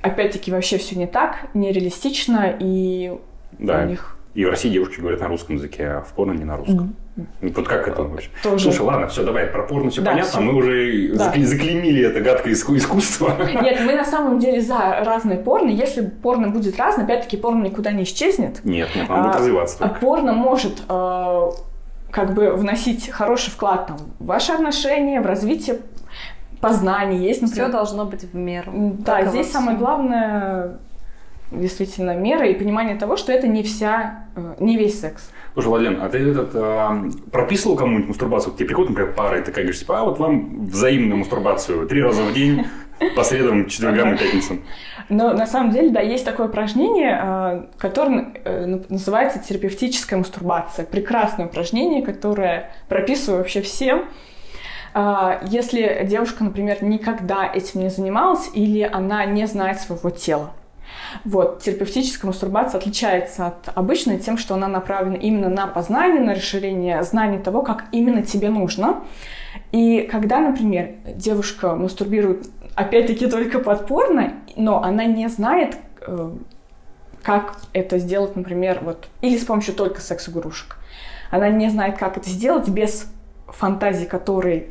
опять-таки 0.00 0.52
вообще 0.52 0.78
все 0.78 0.94
не 0.94 1.08
так, 1.08 1.48
нереалистично, 1.52 2.56
и 2.60 3.18
да. 3.58 3.82
у 3.82 3.86
них 3.86 4.16
и 4.34 4.44
в 4.44 4.50
России 4.50 4.68
девушки 4.68 5.00
говорят 5.00 5.18
на 5.18 5.26
русском 5.26 5.56
языке, 5.56 5.88
а 5.88 6.02
в 6.02 6.12
порно 6.12 6.30
не 6.30 6.44
на 6.44 6.58
русском. 6.58 6.94
Mm-hmm. 6.94 7.07
Вот 7.42 7.66
как 7.66 7.88
это 7.88 8.02
вообще? 8.02 8.28
Тоже. 8.42 8.64
Слушай, 8.64 8.82
ладно, 8.82 9.08
все, 9.08 9.24
давай, 9.24 9.46
про 9.46 9.62
порно 9.62 9.90
все 9.90 10.02
да, 10.02 10.10
понятно, 10.12 10.30
все. 10.30 10.40
мы 10.40 10.54
уже 10.54 11.12
да. 11.14 11.32
заклеймили 11.36 12.04
это 12.04 12.20
гадкое 12.20 12.52
искусство. 12.52 13.36
Нет, 13.62 13.80
мы 13.84 13.94
на 13.94 14.04
самом 14.04 14.38
деле 14.38 14.60
за 14.60 15.02
разные 15.04 15.38
порно. 15.38 15.70
Если 15.70 16.02
порно 16.02 16.48
будет 16.48 16.78
разное, 16.78 17.04
опять-таки 17.04 17.36
порно 17.36 17.64
никуда 17.64 17.92
не 17.92 18.04
исчезнет. 18.04 18.64
Нет, 18.64 18.88
нет, 18.94 19.10
он 19.10 19.22
будет 19.22 19.34
а, 19.34 19.38
развиваться. 19.38 19.76
А 19.80 19.88
порно 19.88 20.32
может 20.32 20.82
э, 20.88 21.50
как 22.10 22.34
бы 22.34 22.52
вносить 22.52 23.08
хороший 23.10 23.50
вклад 23.50 23.88
там, 23.88 23.98
в 24.18 24.26
ваши 24.26 24.52
отношения, 24.52 25.20
в 25.20 25.26
развитие 25.26 25.78
познания. 26.60 27.18
Есть, 27.18 27.42
например... 27.42 27.68
Все 27.68 27.72
должно 27.72 28.04
быть 28.04 28.24
в 28.24 28.34
меру. 28.34 28.72
Да, 28.98 29.24
здесь 29.26 29.50
самое 29.50 29.76
главное 29.76 30.78
действительно 31.50 32.14
меры 32.14 32.50
и 32.50 32.54
понимание 32.54 32.96
того, 32.96 33.16
что 33.16 33.32
это 33.32 33.46
не 33.46 33.62
вся, 33.62 34.26
э, 34.36 34.54
не 34.60 34.76
весь 34.76 35.00
секс. 35.00 35.30
Слушай, 35.54 35.68
Владлен, 35.68 35.98
а 36.02 36.08
ты 36.08 36.18
этот, 36.18 36.50
э, 36.54 37.10
прописывал 37.32 37.76
кому-нибудь 37.76 38.08
мастурбацию? 38.08 38.52
К 38.52 38.56
тебе 38.56 38.66
приходит, 38.66 38.90
например, 38.90 39.14
пара, 39.14 39.38
и 39.38 39.42
такая 39.42 39.64
говоришь, 39.64 39.80
типа, 39.80 40.00
а 40.00 40.04
вот 40.04 40.18
вам 40.18 40.66
взаимную 40.66 41.18
мастурбацию 41.18 41.86
три 41.86 42.02
раза 42.02 42.22
в 42.22 42.32
день, 42.32 42.66
по 43.16 43.22
средам, 43.22 43.66
четвергам 43.66 44.14
и 44.14 44.18
пятницам. 44.18 44.62
Но 45.08 45.32
на 45.32 45.46
самом 45.46 45.70
деле, 45.70 45.90
да, 45.90 46.00
есть 46.00 46.24
такое 46.24 46.48
упражнение, 46.48 47.18
э, 47.22 47.62
которое 47.78 48.32
э, 48.44 48.80
называется 48.88 49.38
терапевтическая 49.38 50.18
мастурбация. 50.18 50.84
Прекрасное 50.84 51.46
упражнение, 51.46 52.02
которое 52.02 52.70
прописываю 52.88 53.38
вообще 53.38 53.62
всем. 53.62 54.04
А, 54.94 55.40
если 55.46 56.04
девушка, 56.04 56.44
например, 56.44 56.82
никогда 56.82 57.46
этим 57.46 57.80
не 57.80 57.90
занималась 57.90 58.50
или 58.54 58.82
она 58.82 59.24
не 59.26 59.46
знает 59.46 59.80
своего 59.80 60.10
тела, 60.10 60.52
вот, 61.24 61.62
терапевтическая 61.62 62.28
мастурбация 62.28 62.78
отличается 62.78 63.46
от 63.46 63.76
обычной 63.76 64.18
тем, 64.18 64.38
что 64.38 64.54
она 64.54 64.68
направлена 64.68 65.16
именно 65.16 65.48
на 65.48 65.66
познание, 65.66 66.20
на 66.20 66.34
расширение 66.34 67.02
знаний 67.02 67.38
того, 67.38 67.62
как 67.62 67.86
именно 67.92 68.22
тебе 68.22 68.50
нужно. 68.50 69.02
И 69.72 70.08
когда, 70.10 70.40
например, 70.40 70.94
девушка 71.14 71.74
мастурбирует, 71.74 72.48
опять-таки, 72.74 73.26
только 73.26 73.58
подпорно, 73.58 74.34
но 74.56 74.82
она 74.82 75.04
не 75.04 75.28
знает, 75.28 75.76
э, 76.00 76.30
как 77.22 77.56
это 77.72 77.98
сделать, 77.98 78.36
например, 78.36 78.80
вот, 78.82 79.08
или 79.20 79.36
с 79.36 79.44
помощью 79.44 79.74
только 79.74 80.00
секс-игрушек. 80.00 80.76
Она 81.30 81.50
не 81.50 81.68
знает, 81.68 81.98
как 81.98 82.16
это 82.16 82.28
сделать 82.30 82.68
без 82.68 83.10
фантазии, 83.48 84.06
которые 84.06 84.68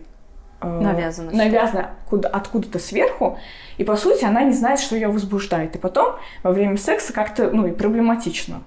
э, 0.62 0.68
навязаны, 0.68 1.32
навязаны 1.32 1.88
откуда-то 2.06 2.80
сверху, 2.80 3.38
и, 3.78 3.84
по 3.84 3.96
сути, 3.96 4.26
она 4.26 4.44
не 4.44 4.54
знает, 4.54 4.80
что 4.80 4.96
ее 4.96 5.08
возбуждает. 5.08 5.76
И 5.76 5.80
потом, 5.80 6.16
во 6.44 6.52
время 6.52 6.78
секса, 6.78 7.14
как-то, 7.14 7.52
ну, 7.52 7.68
и 7.68 7.72
проблематично. 7.72 8.64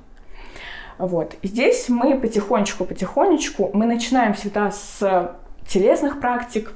Вот. 0.98 1.34
И 1.40 1.48
здесь 1.48 1.88
мы 1.88 2.18
потихонечку-потихонечку, 2.18 3.70
мы 3.72 3.86
начинаем 3.86 4.34
всегда 4.34 4.70
с 4.70 5.34
телесных 5.66 6.20
практик, 6.20 6.72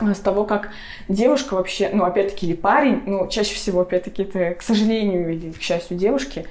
э, 0.00 0.14
с 0.14 0.20
того, 0.20 0.44
как 0.44 0.70
девушка 1.08 1.54
вообще, 1.54 1.90
ну, 1.92 2.04
опять-таки, 2.04 2.46
или 2.46 2.54
парень, 2.54 3.02
ну, 3.06 3.28
чаще 3.28 3.54
всего, 3.54 3.82
опять-таки, 3.82 4.22
это, 4.22 4.54
к 4.54 4.62
сожалению 4.62 5.32
или 5.32 5.52
к 5.52 5.60
счастью, 5.60 5.98
девушки, 5.98 6.46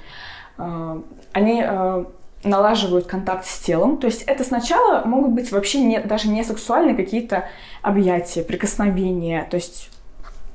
э, 0.58 1.00
они 1.32 1.64
э, 1.66 2.04
налаживают 2.46 3.06
контакт 3.06 3.46
с 3.46 3.58
телом. 3.58 3.98
То 3.98 4.06
есть 4.06 4.22
это 4.22 4.44
сначала 4.44 5.04
могут 5.04 5.32
быть 5.32 5.52
вообще 5.52 5.80
не, 5.80 6.00
даже 6.00 6.28
не 6.28 6.44
сексуальные 6.44 6.94
какие-то 6.94 7.48
объятия, 7.82 8.42
прикосновения. 8.42 9.46
То 9.50 9.56
есть 9.56 9.90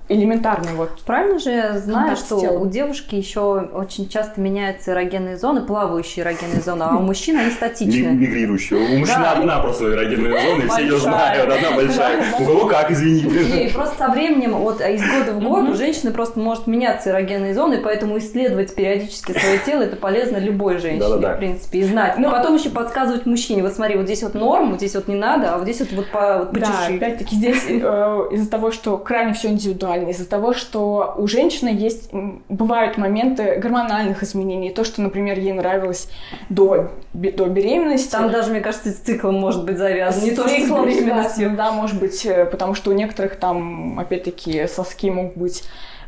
элементарно 0.09 0.71
вот. 0.75 1.01
Правильно 1.05 1.39
же 1.39 1.51
я 1.51 1.77
знаю, 1.77 2.15
что 2.15 2.35
у 2.35 2.67
девушки 2.67 3.15
еще 3.15 3.41
очень 3.41 4.09
часто 4.09 4.41
меняются 4.41 4.91
эрогенные 4.91 5.37
зоны, 5.37 5.61
плавающие 5.61 6.23
эрогенные 6.23 6.61
зоны, 6.61 6.83
а 6.83 6.97
у 6.97 7.01
мужчин 7.01 7.37
они 7.37 7.51
статичные. 7.51 8.11
Мигрирующие. 8.11 8.79
У 8.79 8.99
мужчин 8.99 9.23
одна 9.23 9.59
просто 9.59 9.93
эрогенная 9.93 10.41
зона, 10.41 10.63
и 10.63 10.67
все 10.67 10.81
ее 10.81 10.97
знают, 10.97 11.51
одна 11.51 11.71
большая. 11.75 12.23
У 12.39 12.45
кого 12.45 12.65
как, 12.67 12.91
извините. 12.91 13.65
И 13.65 13.73
просто 13.73 13.97
со 13.97 14.09
временем, 14.09 14.53
вот 14.53 14.81
из 14.81 15.01
года 15.01 15.33
в 15.33 15.39
год 15.39 15.69
у 15.69 15.73
женщины 15.73 16.11
просто 16.11 16.39
может 16.39 16.67
меняться 16.67 17.09
эрогенные 17.11 17.53
зоны, 17.53 17.79
поэтому 17.83 18.17
исследовать 18.17 18.75
периодически 18.75 19.31
свое 19.31 19.59
тело 19.59 19.83
это 19.83 19.95
полезно 19.95 20.37
любой 20.37 20.77
женщине, 20.77 21.17
в 21.17 21.37
принципе, 21.37 21.79
и 21.79 21.83
знать. 21.83 22.17
Но 22.17 22.31
потом 22.31 22.55
еще 22.55 22.69
подсказывать 22.69 23.25
мужчине, 23.25 23.63
вот 23.63 23.73
смотри, 23.73 23.95
вот 23.95 24.05
здесь 24.05 24.23
вот 24.23 24.33
норм, 24.33 24.71
вот 24.71 24.79
здесь 24.79 24.95
вот 24.95 25.07
не 25.07 25.15
надо, 25.15 25.53
а 25.53 25.57
вот 25.57 25.63
здесь 25.63 25.79
вот, 25.79 25.91
вот 25.93 26.07
по, 26.07 26.45
по 26.45 26.59
да, 26.59 26.87
опять-таки 26.87 27.35
здесь 27.35 27.63
э, 27.67 28.27
из-за 28.31 28.49
того, 28.49 28.71
что 28.71 28.97
крайне 28.97 29.33
все 29.33 29.49
индивидуально, 29.49 30.00
нормально 30.01 30.11
из-за 30.11 30.27
того, 30.27 30.53
что 30.53 31.15
у 31.17 31.27
женщины 31.27 31.69
есть, 31.69 32.11
бывают 32.49 32.97
моменты 32.97 33.55
гормональных 33.57 34.23
изменений. 34.23 34.71
То, 34.71 34.83
что, 34.83 35.01
например, 35.01 35.39
ей 35.39 35.53
нравилось 35.53 36.09
до, 36.49 36.89
до 37.13 37.45
беременности. 37.45 38.11
Там 38.11 38.31
даже, 38.31 38.51
мне 38.51 38.61
кажется, 38.61 38.91
с 38.91 38.97
циклом 38.97 39.35
может 39.35 39.65
быть 39.65 39.77
завязан. 39.77 40.23
Не 40.23 40.31
то, 40.31 40.47
что 40.47 40.49
с 40.49 40.85
беременностью. 40.85 41.55
Да, 41.55 41.71
может 41.71 41.99
быть, 41.99 42.25
э, 42.25 42.45
потому 42.45 42.75
что 42.75 42.91
у 42.91 42.93
некоторых 42.93 43.35
там, 43.35 43.99
опять-таки, 43.99 44.67
соски 44.67 45.09
могут 45.09 45.37
быть 45.37 45.63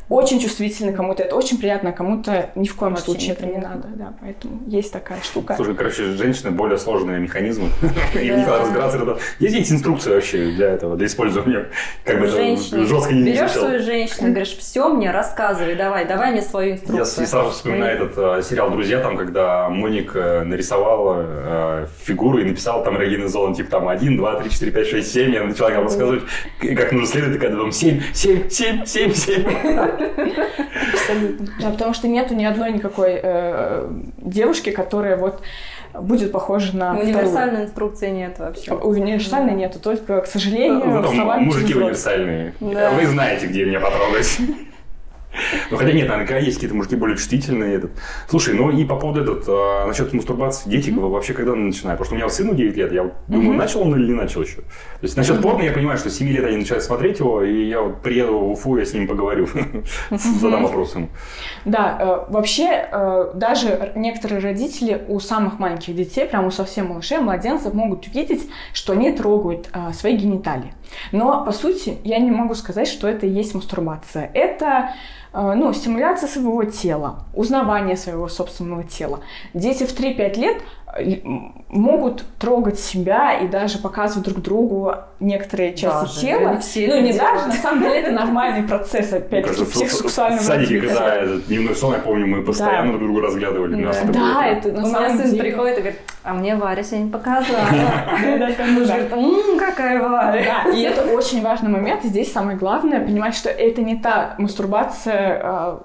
очень 0.09 0.39
чувствительны, 0.39 0.93
кому-то 0.93 1.23
это 1.23 1.35
очень 1.35 1.57
приятно, 1.57 1.89
а 1.89 1.93
кому-то 1.93 2.49
ни 2.55 2.67
в 2.67 2.75
коем 2.75 2.91
Вообще 2.91 3.05
случае 3.05 3.31
это 3.31 3.45
не 3.45 3.57
надо. 3.57 3.87
Да, 3.95 4.13
поэтому 4.21 4.61
есть 4.67 4.91
такая 4.91 5.21
штука. 5.21 5.55
Слушай, 5.55 5.75
короче, 5.75 6.03
женщины 6.13 6.51
более 6.51 6.77
сложные 6.77 7.19
механизмы. 7.19 7.69
И 8.13 8.31
в 8.31 8.37
них 8.37 8.47
надо 8.47 8.63
разбираться. 8.63 9.17
Есть 9.39 9.55
есть 9.55 9.71
инструкция 9.71 10.15
вообще 10.15 10.51
для 10.51 10.69
этого, 10.69 10.95
для 10.95 11.07
использования? 11.07 11.69
Как 12.03 12.19
бы 12.19 12.27
жестко 12.27 13.13
не 13.13 13.23
Берешь 13.23 13.51
свою 13.51 13.79
женщину, 13.81 14.29
говоришь, 14.29 14.57
все 14.57 14.89
мне 14.89 15.11
рассказывай, 15.11 15.75
давай, 15.75 16.05
давай 16.05 16.31
мне 16.31 16.41
свою 16.41 16.73
инструкцию. 16.73 17.23
Я 17.23 17.27
сразу 17.27 17.51
вспоминаю 17.51 17.95
этот 17.95 18.17
э, 18.17 18.41
сериал 18.43 18.69
«Друзья», 18.71 18.99
там, 18.99 19.17
когда 19.17 19.69
Моника 19.69 20.43
нарисовала 20.45 21.25
э, 21.25 21.87
фигуру 22.03 22.39
и 22.39 22.43
написала 22.43 22.83
там 22.83 22.97
эрогенный 22.97 23.27
зон, 23.27 23.53
типа 23.53 23.69
там 23.71 23.87
1, 23.87 24.17
2, 24.17 24.35
3, 24.41 24.49
4, 24.49 24.71
5, 24.71 24.87
6, 24.87 25.13
7. 25.13 25.33
Я 25.33 25.43
начала 25.43 25.69
рассказывать, 25.69 26.23
как 26.59 26.91
нужно 26.91 27.07
следовать, 27.07 27.39
такая, 27.39 27.55
там 27.55 27.71
7, 27.71 28.01
7, 28.13 28.49
7, 28.49 28.85
7, 28.85 29.13
7. 29.13 29.43
Абсолютно. 30.93 31.47
Да, 31.61 31.69
потому 31.71 31.93
что 31.93 32.07
нету 32.07 32.35
ни 32.35 32.45
одной 32.45 32.71
никакой 32.71 33.19
э, 33.21 33.89
девушки, 34.17 34.71
которая 34.71 35.17
вот 35.17 35.41
будет 35.93 36.31
похожа 36.31 36.75
на 36.75 36.93
Универсальной 36.93 37.47
вторую. 37.47 37.63
инструкции 37.65 38.09
нет 38.09 38.39
вообще. 38.39 38.73
Универсальной 38.73 39.51
да. 39.51 39.55
нету, 39.55 39.79
только, 39.79 40.21
к 40.21 40.27
сожалению, 40.27 40.85
ну, 40.85 41.03
там, 41.03 41.43
мужики 41.43 41.73
универсальные. 41.73 42.53
Да. 42.59 42.91
Вы 42.91 43.05
знаете, 43.05 43.47
где 43.47 43.65
меня 43.65 43.79
потрогать. 43.79 44.37
Ну, 45.73 45.79
хотя 45.79 45.91
нет, 45.91 46.07
наверняка 46.07 46.37
есть 46.37 46.57
какие-то 46.57 46.75
мужики 46.75 46.95
более 46.95 47.17
чувствительные. 47.17 47.75
Этот. 47.75 47.91
Слушай, 48.29 48.53
ну 48.53 48.69
и 48.69 48.85
по 48.85 48.95
поводу 48.95 49.23
этот, 49.23 49.45
а, 49.47 49.87
насчет 49.87 50.13
мастурбации, 50.13 50.69
дети 50.69 50.89
mm-hmm. 50.89 51.09
вообще 51.09 51.33
когда 51.33 51.55
начинают? 51.55 51.99
Потому 51.99 52.05
что 52.05 52.13
у 52.13 52.17
меня 52.17 52.29
сыну 52.29 52.53
9 52.53 52.77
лет, 52.77 52.91
я 52.91 53.03
вот 53.03 53.13
думаю, 53.27 53.53
mm-hmm. 53.53 53.57
начал 53.57 53.81
он 53.81 53.95
или 53.95 54.07
не 54.07 54.13
начал 54.13 54.43
еще. 54.43 54.57
То 54.57 54.63
есть 55.01 55.17
насчет 55.17 55.37
mm-hmm. 55.37 55.41
порно 55.41 55.63
я 55.63 55.71
понимаю, 55.71 55.97
что 55.97 56.09
с 56.09 56.17
7 56.17 56.29
лет 56.29 56.45
они 56.45 56.57
начинают 56.57 56.83
смотреть 56.83 57.19
его, 57.19 57.43
и 57.43 57.67
я 57.67 57.81
вот 57.81 58.01
приеду 58.01 58.37
в 58.37 58.51
Уфу, 58.51 58.77
я 58.77 58.85
с 58.85 58.93
ним 58.93 59.07
поговорю, 59.07 59.47
задам 60.11 60.63
вопрос 60.63 60.95
ему. 60.95 61.09
Да, 61.65 61.97
э, 62.27 62.31
вообще 62.31 62.87
э, 62.91 63.31
даже 63.33 63.93
некоторые 63.95 64.41
родители 64.41 65.03
у 65.07 65.19
самых 65.19 65.57
маленьких 65.57 65.95
детей, 65.95 66.25
прямо 66.25 66.47
у 66.47 66.51
совсем 66.51 66.89
малышей, 66.89 67.17
младенцев, 67.17 67.73
могут 67.73 68.07
видеть, 68.13 68.47
что 68.73 68.93
они 68.93 69.11
трогают 69.11 69.69
э, 69.73 69.91
свои 69.93 70.15
гениталии. 70.15 70.73
Но, 71.11 71.43
по 71.43 71.51
сути, 71.51 71.97
я 72.03 72.19
не 72.19 72.31
могу 72.31 72.53
сказать, 72.53 72.87
что 72.87 73.07
это 73.07 73.25
и 73.25 73.29
есть 73.29 73.55
мастурбация. 73.55 74.29
Это 74.33 74.93
ну, 75.33 75.73
стимуляция 75.73 76.29
своего 76.29 76.63
тела, 76.63 77.25
узнавание 77.33 77.97
своего 77.97 78.27
собственного 78.27 78.83
тела. 78.83 79.21
Дети 79.55 79.83
в 79.83 79.99
3-5 79.99 80.39
лет 80.39 80.57
э, 80.95 81.21
могут 81.69 82.23
трогать 82.37 82.79
себя 82.79 83.39
и 83.39 83.47
даже 83.47 83.79
показывать 83.79 84.27
друг 84.27 84.43
другу 84.43 84.93
некоторые 85.19 85.73
части 85.73 86.21
даже, 86.21 86.21
тела. 86.21 86.59
Все 86.59 86.87
ну, 86.87 87.01
не 87.01 87.13
даже, 87.13 87.47
на 87.47 87.53
самом 87.53 87.81
деле, 87.81 88.01
это 88.01 88.11
нормальный 88.11 88.67
процесс, 88.67 89.11
опять-таки, 89.11 89.65
психосексуального 89.65 90.41
В 90.41 90.45
садике, 90.45 90.81
когда 90.81 91.15
этот 91.15 91.47
дневной 91.47 91.75
сон, 91.75 91.93
я 91.93 91.99
помню, 91.99 92.27
мы 92.27 92.43
постоянно 92.43 92.91
друг 92.91 93.03
друга 93.03 93.21
разглядывали. 93.27 93.83
Да, 93.83 93.93
да 94.03 94.45
это 94.45 94.71
на 94.71 94.85
самом 94.85 95.17
деле. 95.17 95.29
сын 95.29 95.39
приходит 95.39 95.77
и 95.79 95.81
говорит, 95.81 95.99
а 96.23 96.33
мне 96.33 96.55
Варя 96.55 96.83
сегодня 96.83 97.11
показывала. 97.11 97.63
Ммм, 99.15 99.59
какая 99.59 100.01
Варя. 100.01 100.65
И 100.73 100.81
это 100.81 101.01
очень 101.11 101.41
важный 101.41 101.69
момент. 101.69 102.05
И 102.05 102.07
здесь 102.07 102.31
самое 102.31 102.57
главное 102.57 103.01
понимать, 103.01 103.35
что 103.35 103.49
это 103.49 103.81
не 103.81 103.97
та 103.97 104.35
мастурбация, 104.37 105.22
а, 105.23 105.83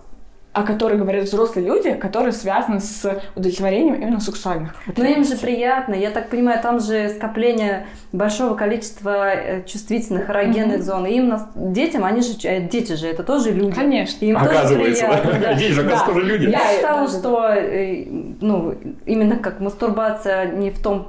о 0.58 0.62
которой 0.62 0.98
говорят 0.98 1.24
взрослые 1.24 1.66
люди, 1.66 1.94
которые 1.94 2.32
связаны 2.32 2.80
с 2.80 3.20
удовлетворением 3.36 3.94
именно 3.94 4.20
сексуальных. 4.20 4.74
Но 4.96 5.04
им 5.04 5.24
же 5.24 5.36
приятно. 5.36 5.94
Я 5.94 6.10
так 6.10 6.30
понимаю, 6.30 6.60
там 6.60 6.80
же 6.80 7.10
скопление 7.10 7.86
большого 8.12 8.54
количества 8.54 9.34
э, 9.34 9.64
чувствительных 9.64 10.28
эрогенных 10.30 10.78
mm-hmm. 10.78 10.82
зон. 10.82 11.06
И 11.06 11.14
им 11.14 11.34
детям, 11.54 12.04
они 12.04 12.22
же 12.22 12.30
э, 12.42 12.60
дети 12.62 12.94
же, 12.94 13.06
это 13.06 13.22
тоже 13.22 13.52
люди. 13.52 13.72
Конечно. 13.72 14.24
Им 14.24 14.36
оказывается, 14.36 15.06
тоже 15.06 15.20
приятно. 15.20 15.54
Дети 15.58 15.72
же, 15.72 15.80
оказывается, 15.82 16.06
тоже 16.06 16.26
люди. 16.26 16.46
Я 16.46 16.74
считала, 16.74 17.08
что 17.08 17.48
э, 17.50 18.04
ну, 18.40 18.74
именно 19.06 19.36
как 19.36 19.60
мастурбация 19.60 20.46
не 20.46 20.70
в 20.70 20.82
том 20.82 21.08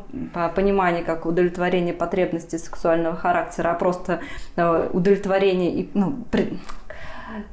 понимании, 0.56 1.02
как 1.02 1.26
удовлетворение 1.26 1.94
потребностей 1.94 2.58
сексуального 2.58 3.16
характера, 3.16 3.72
а 3.72 3.74
просто 3.74 4.20
удовлетворение 4.56 5.72
и 5.72 5.90
ну, 5.94 6.18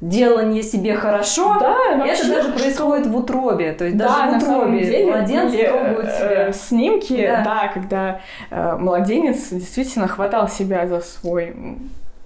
делание 0.00 0.62
себе 0.62 0.94
хорошо, 0.94 1.56
да, 1.60 1.96
вообще, 1.96 2.22
это 2.22 2.28
даже 2.28 2.52
происходит 2.52 3.06
в 3.06 3.16
утробе. 3.16 3.72
То 3.72 3.84
есть 3.84 3.96
да, 3.96 4.30
даже 4.30 4.46
в 4.46 4.48
утробе 4.48 4.84
деле, 4.84 5.06
младенцы 5.06 5.68
трогают 5.68 6.10
себя. 6.14 6.48
Э, 6.48 6.52
снимки, 6.52 7.26
да, 7.26 7.42
да 7.44 7.68
когда 7.68 8.20
э, 8.50 8.76
младенец 8.78 9.48
действительно 9.50 10.08
хватал 10.08 10.48
себя 10.48 10.86
за 10.86 11.00
свой 11.00 11.54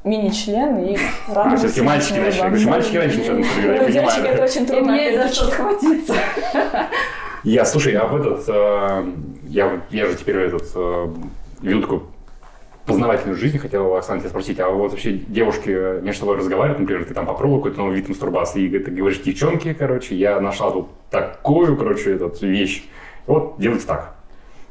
мини-член 0.05 0.79
и 0.79 0.99
радовался. 1.29 1.55
А, 1.55 1.57
все-таки 1.57 1.83
мальчики 1.83 2.19
начали. 2.19 2.65
Мальчики 2.65 2.97
раньше 2.97 3.19
начали 3.19 3.79
Ну, 3.79 3.91
девочки 3.91 4.21
это 4.21 4.45
очень 4.45 4.67
трудно. 4.67 4.93
И 4.97 5.17
за 5.17 5.29
что 5.29 5.45
схватиться. 5.47 6.15
Я, 7.43 7.65
слушай, 7.65 7.95
а 7.95 8.07
в 8.07 8.17
этот, 8.17 8.45
э, 8.49 9.05
я, 9.45 9.81
я 9.91 10.07
же 10.07 10.15
теперь 10.15 10.37
этот, 10.37 10.65
э, 10.75 11.09
веду 11.63 11.81
такой 11.81 12.03
познавательную 12.87 13.37
жизнь 13.37 13.59
хотел 13.59 13.95
Оксана 13.95 14.21
тебя 14.21 14.31
спросить, 14.31 14.59
а 14.61 14.69
вот 14.69 14.91
вообще 14.91 15.13
девушки 15.13 16.01
между 16.01 16.21
собой 16.21 16.37
разговаривают, 16.37 16.81
например, 16.81 17.05
ты 17.05 17.15
там 17.15 17.27
попробовал 17.27 17.61
какой-то 17.61 17.79
новый 17.79 17.97
вид 17.97 18.09
мастурбации, 18.09 18.63
и 18.63 18.79
ты 18.79 18.91
говоришь, 18.91 19.21
девчонки, 19.21 19.73
короче, 19.75 20.15
я 20.15 20.41
нашла 20.41 20.71
тут 20.71 20.89
такую, 21.11 21.77
короче, 21.77 22.15
этот 22.15 22.41
вещь. 22.43 22.85
Вот 23.27 23.55
делайте 23.59 23.87
так. 23.87 24.17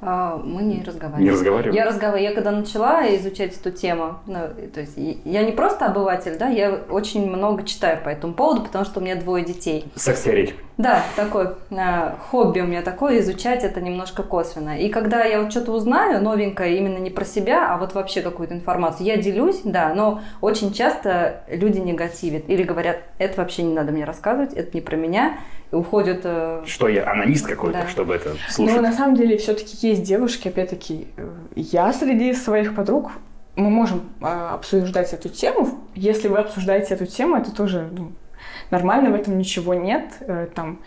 А, 0.02 0.38
мы 0.38 0.64
не 0.64 0.82
разговариваем. 0.84 1.26
Не 1.26 1.32
разговариваем? 1.32 1.76
Я 1.76 1.86
разговариваю. 1.86 2.30
Я 2.30 2.36
когда 2.36 2.52
начала 2.52 3.16
изучать 3.18 3.58
эту 3.58 3.72
тему, 3.72 4.20
ну, 4.28 4.40
то 4.74 4.80
есть 4.80 4.94
я 4.98 5.44
не 5.44 5.52
просто 5.52 5.88
обыватель, 5.88 6.38
да, 6.38 6.48
я 6.48 6.82
очень 6.90 7.30
много 7.30 7.64
читаю 7.64 8.02
по 8.02 8.10
этому 8.10 8.34
поводу, 8.34 8.64
потому 8.64 8.86
что 8.86 9.00
у 9.00 9.04
меня 9.04 9.16
двое 9.16 9.44
детей. 9.44 9.86
Секс-теоретик. 9.96 10.56
Да, 10.80 11.04
такой 11.18 11.50
э, 11.72 12.12
хобби 12.32 12.62
у 12.62 12.66
меня 12.66 12.82
такое, 12.82 13.20
изучать 13.20 13.66
это 13.66 13.82
немножко 13.82 14.24
косвенно. 14.24 14.80
И 14.80 14.88
когда 14.88 15.26
я 15.26 15.42
вот 15.42 15.52
что-то 15.52 15.74
узнаю 15.74 16.24
новенькое, 16.24 16.78
именно 16.78 17.00
не 17.00 17.10
про 17.10 17.26
себя, 17.26 17.74
а 17.74 17.78
вот 17.78 17.94
вообще 17.94 18.22
какую-то 18.22 18.54
информацию, 18.54 19.06
я 19.06 19.18
делюсь, 19.18 19.60
да, 19.66 19.94
но 19.94 20.22
очень 20.40 20.72
часто 20.72 21.44
люди 21.50 21.80
негативят 21.80 22.46
или 22.48 22.64
говорят, 22.64 23.02
это 23.18 23.42
вообще 23.42 23.64
не 23.64 23.74
надо 23.74 23.92
мне 23.92 24.06
рассказывать, 24.06 24.54
это 24.54 24.70
не 24.74 24.80
про 24.80 24.96
меня, 24.96 25.40
и 25.70 25.76
уходят... 25.76 26.22
Э... 26.24 26.64
Что 26.66 26.88
я, 26.88 27.12
анонист 27.12 27.46
какой-то, 27.46 27.82
да. 27.82 27.88
чтобы 27.90 28.16
это 28.16 28.38
слушать? 28.48 28.78
Ну, 28.78 28.82
на 28.82 28.94
самом 28.94 29.16
деле, 29.16 29.36
все-таки 29.36 29.76
есть 29.86 30.04
девушки, 30.04 30.48
опять-таки, 30.48 31.10
я 31.58 31.92
среди 31.92 32.34
своих 32.34 32.74
подруг, 32.74 33.12
мы 33.58 33.70
можем 33.70 34.04
э, 34.22 34.26
обсуждать 34.26 35.12
эту 35.12 35.28
тему. 35.28 35.78
Если 35.94 36.30
вы 36.30 36.38
обсуждаете 36.38 36.94
эту 36.94 37.06
тему, 37.06 37.36
это 37.36 37.54
тоже 37.54 37.90
ну, 37.92 38.14
нормально, 38.72 39.12
в 39.12 39.16
этом 39.16 39.38
ничего 39.38 39.74
нет. 39.74 40.14
Э, 40.22 40.48
там 40.54 40.80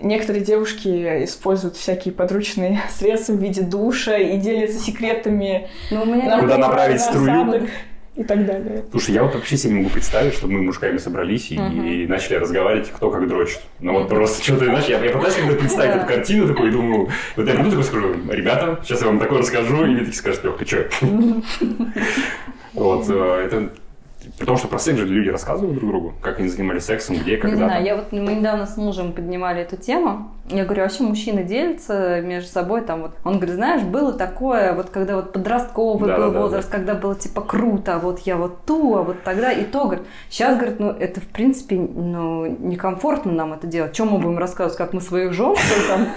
Некоторые 0.00 0.44
девушки 0.44 0.88
используют 1.24 1.76
всякие 1.76 2.12
подручные 2.12 2.82
средства 2.90 3.32
в 3.32 3.40
виде 3.40 3.62
душа 3.62 4.16
и 4.16 4.38
делятся 4.38 4.78
секретами. 4.78 5.68
Ну, 5.90 6.02
у 6.02 6.06
меня 6.06 6.40
Куда 6.40 6.58
направить 6.58 7.00
струю? 7.00 7.68
И 8.16 8.22
так 8.22 8.46
далее. 8.46 8.84
Слушай, 8.92 9.14
я 9.14 9.24
вот 9.24 9.34
вообще 9.34 9.56
себе 9.56 9.72
не 9.72 9.78
могу 9.80 9.90
представить, 9.90 10.34
что 10.34 10.46
мы 10.46 10.62
мужиками 10.62 10.98
собрались 10.98 11.50
и, 11.50 11.56
uh-huh. 11.56 12.04
и 12.04 12.06
начали 12.06 12.36
разговаривать, 12.36 12.88
кто 12.90 13.10
как 13.10 13.26
дрочит. 13.26 13.60
Ну 13.80 13.92
вот 13.92 14.08
просто 14.08 14.40
что-то, 14.40 14.66
знаешь, 14.66 14.84
я, 14.84 15.04
я 15.04 15.10
пытаюсь 15.10 15.34
когда 15.34 15.56
представить 15.56 15.96
эту 15.96 16.06
картину 16.06 16.46
такой, 16.46 16.68
и 16.68 16.70
думаю, 16.70 17.08
вот 17.34 17.48
я 17.48 17.54
приду 17.54 17.70
такой 17.70 17.82
скажу, 17.82 18.14
ребята, 18.30 18.78
сейчас 18.84 19.00
я 19.00 19.08
вам 19.08 19.18
такое 19.18 19.40
расскажу, 19.40 19.84
и 19.84 19.88
мне 19.88 19.98
такие 19.98 20.14
скажут, 20.14 20.44
Лёх, 20.44 20.58
ты 20.58 20.64
что? 20.64 20.88
Вот, 22.74 23.04
э, 23.08 23.68
это 24.36 24.40
Потому 24.40 24.58
что 24.58 24.68
про 24.68 24.78
секс 24.78 24.98
же 24.98 25.06
люди 25.06 25.28
рассказывают 25.28 25.78
друг 25.78 25.90
другу, 25.90 26.14
как 26.20 26.40
они 26.40 26.48
занимались 26.48 26.84
сексом, 26.84 27.16
где, 27.16 27.36
когда. 27.36 27.56
Не 27.56 27.62
знаю, 27.62 27.84
я 27.84 27.96
вот 27.96 28.10
мы 28.12 28.34
недавно 28.34 28.66
с 28.66 28.76
мужем 28.76 29.12
поднимали 29.12 29.62
эту 29.62 29.76
тему. 29.76 30.32
Я 30.50 30.64
говорю, 30.64 30.82
вообще 30.82 31.02
мужчины 31.02 31.42
делятся 31.42 32.20
между 32.20 32.50
собой 32.50 32.82
там 32.82 33.02
вот. 33.02 33.12
Он 33.24 33.36
говорит, 33.36 33.54
знаешь, 33.54 33.82
было 33.82 34.12
такое, 34.12 34.74
вот 34.74 34.90
когда 34.90 35.16
вот 35.16 35.32
подростковый 35.32 36.08
да, 36.08 36.18
был 36.18 36.32
да, 36.32 36.40
возраст, 36.40 36.70
да. 36.70 36.76
когда 36.76 36.94
было 36.94 37.14
типа 37.14 37.40
круто, 37.40 37.94
а 37.94 37.98
вот 37.98 38.20
я 38.20 38.36
вот 38.36 38.64
ту, 38.66 38.94
а 38.96 39.02
вот 39.02 39.22
тогда 39.22 39.52
и 39.52 39.64
то, 39.64 39.84
говорит. 39.84 40.06
Сейчас, 40.28 40.56
говорит, 40.56 40.80
ну 40.80 40.90
это 40.90 41.20
в 41.22 41.26
принципе, 41.28 41.76
ну 41.76 42.44
некомфортно 42.46 43.32
нам 43.32 43.54
это 43.54 43.66
делать. 43.66 43.94
Чем 43.94 44.08
мы 44.08 44.18
будем 44.18 44.38
рассказывать, 44.38 44.76
как 44.76 44.92
мы 44.92 45.00
своих 45.00 45.32
жен, 45.32 45.56
что 45.56 45.88
там 45.88 46.08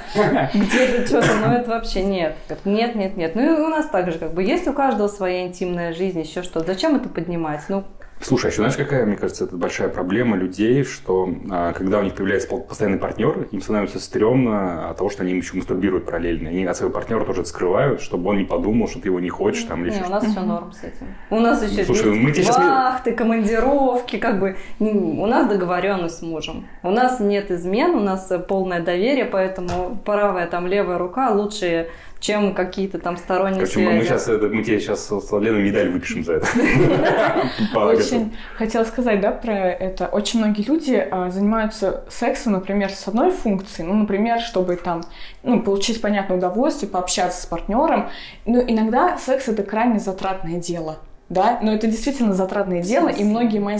где-то 0.53 1.07
что-то, 1.07 1.29
ну 1.45 1.53
это 1.53 1.69
вообще 1.69 2.03
нет. 2.03 2.35
Нет, 2.65 2.95
нет, 2.95 3.15
нет. 3.15 3.33
Ну 3.35 3.41
и 3.43 3.61
у 3.61 3.69
нас 3.69 3.85
также 3.85 4.19
как 4.19 4.33
бы 4.33 4.43
есть 4.43 4.67
у 4.67 4.73
каждого 4.73 5.07
своя 5.07 5.47
интимная 5.47 5.93
жизнь, 5.93 6.19
еще 6.19 6.43
что. 6.43 6.59
Зачем 6.59 6.97
это 6.97 7.07
поднимать? 7.07 7.61
Ну 7.69 7.85
Слушай, 8.21 8.45
а 8.45 8.49
еще 8.49 8.57
знаешь, 8.57 8.75
какая, 8.75 9.05
мне 9.05 9.15
кажется, 9.15 9.45
это 9.45 9.55
большая 9.55 9.89
проблема 9.89 10.35
людей, 10.35 10.83
что 10.83 11.29
а, 11.49 11.73
когда 11.73 11.99
у 11.99 12.03
них 12.03 12.15
появляется 12.15 12.47
постоянный 12.47 12.97
партнер, 12.97 13.47
им 13.51 13.61
становится 13.61 13.99
стрёмно 13.99 14.89
от 14.89 14.97
того, 14.97 15.09
что 15.09 15.23
они 15.23 15.33
еще 15.33 15.55
мастурбируют 15.55 16.05
параллельно. 16.05 16.49
Они 16.49 16.65
от 16.65 16.75
своего 16.75 16.93
партнера 16.93 17.23
тоже 17.25 17.41
это 17.41 17.49
скрывают, 17.49 18.01
чтобы 18.01 18.29
он 18.29 18.37
не 18.37 18.43
подумал, 18.43 18.87
что 18.87 18.99
ты 18.99 19.09
его 19.09 19.19
не 19.19 19.29
хочешь. 19.29 19.63
Там, 19.63 19.85
или 19.85 19.93
не, 19.93 20.03
у 20.03 20.09
нас 20.09 20.25
все 20.25 20.41
норм 20.41 20.71
с 20.71 20.83
этим. 20.83 21.07
У 21.29 21.39
нас 21.39 21.63
еще 21.63 21.85
Слушай, 21.85 22.13
мы 22.13 22.33
сейчас... 22.33 22.57
вахты, 22.57 23.13
командировки, 23.13 24.17
как 24.17 24.39
бы. 24.39 24.57
У 24.79 25.25
нас 25.25 25.47
договоренность 25.47 26.19
с 26.19 26.21
мужем. 26.21 26.67
У 26.83 26.89
нас 26.89 27.19
нет 27.19 27.51
измен, 27.51 27.91
у 27.91 27.99
нас 27.99 28.31
полное 28.47 28.81
доверие, 28.81 29.25
поэтому 29.25 29.97
правая 30.03 30.47
там 30.47 30.67
левая 30.67 30.97
рука 30.97 31.29
лучшие 31.29 31.89
чем 32.19 32.53
какие-то 32.53 32.99
там 32.99 33.17
сторонние 33.17 33.65
Короче, 33.65 33.73
связи. 33.73 33.97
Мы, 33.97 34.03
сейчас, 34.03 34.27
мы 34.27 34.63
тебе 34.63 34.79
сейчас 34.79 35.07
с 35.07 35.39
Леной 35.39 35.63
медаль 35.63 35.89
выпишем 35.89 36.23
за 36.23 36.33
это. 36.33 36.47
Очень 37.75 38.35
хотела 38.55 38.83
сказать, 38.83 39.21
да, 39.21 39.31
про 39.31 39.53
это. 39.53 40.07
Очень 40.07 40.39
многие 40.39 40.63
люди 40.63 41.07
а, 41.09 41.29
занимаются 41.29 42.03
сексом, 42.09 42.53
например, 42.53 42.91
с 42.91 43.07
одной 43.07 43.31
функцией, 43.31 43.87
ну, 43.87 43.95
например, 43.95 44.39
чтобы 44.39 44.75
там, 44.75 45.03
ну, 45.43 45.61
получить 45.61 46.01
понятное 46.01 46.37
удовольствие, 46.37 46.89
пообщаться 46.89 47.41
с 47.41 47.45
партнером. 47.45 48.09
Но 48.45 48.59
иногда 48.61 49.17
секс 49.17 49.47
это 49.47 49.63
крайне 49.63 49.99
затратное 49.99 50.59
дело, 50.59 50.99
да, 51.29 51.59
но 51.61 51.73
это 51.73 51.87
действительно 51.87 52.33
затратное 52.33 52.81
дело, 52.81 53.09
и 53.09 53.23
многие 53.23 53.59
мои 53.59 53.77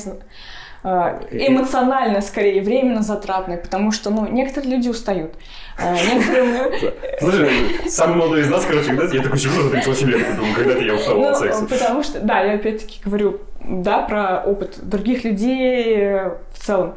эмоционально, 1.32 2.22
скорее, 2.22 2.62
временно 2.62 3.02
затратное, 3.02 3.58
потому 3.58 3.92
что, 3.92 4.10
ну, 4.10 4.28
некоторые 4.28 4.76
люди 4.76 4.90
устают. 4.90 5.34
А, 5.78 5.94
некоторые... 5.94 6.72
Слушай, 7.20 7.50
самый 7.90 8.18
молодой 8.18 8.42
из 8.42 8.50
нас, 8.50 8.66
короче, 8.66 8.88
когда 8.88 9.06
я 9.06 9.22
такой 9.22 9.40
сижу 9.40 9.62
за 9.62 9.70
38 9.70 10.10
лет, 10.10 10.36
думаю, 10.36 10.56
когда-то 10.56 10.82
я 10.82 10.96
устал 10.96 11.22
от 11.22 11.30
ну, 11.30 11.36
секса. 11.36 11.66
Потому 11.66 12.04
что, 12.04 12.20
да, 12.22 12.42
я 12.42 12.54
опять-таки 12.54 13.00
говорю, 13.04 13.42
да, 13.62 14.00
про 14.00 14.44
опыт 14.46 14.80
других 14.82 15.24
людей 15.24 16.10
в 16.54 16.60
целом. 16.60 16.96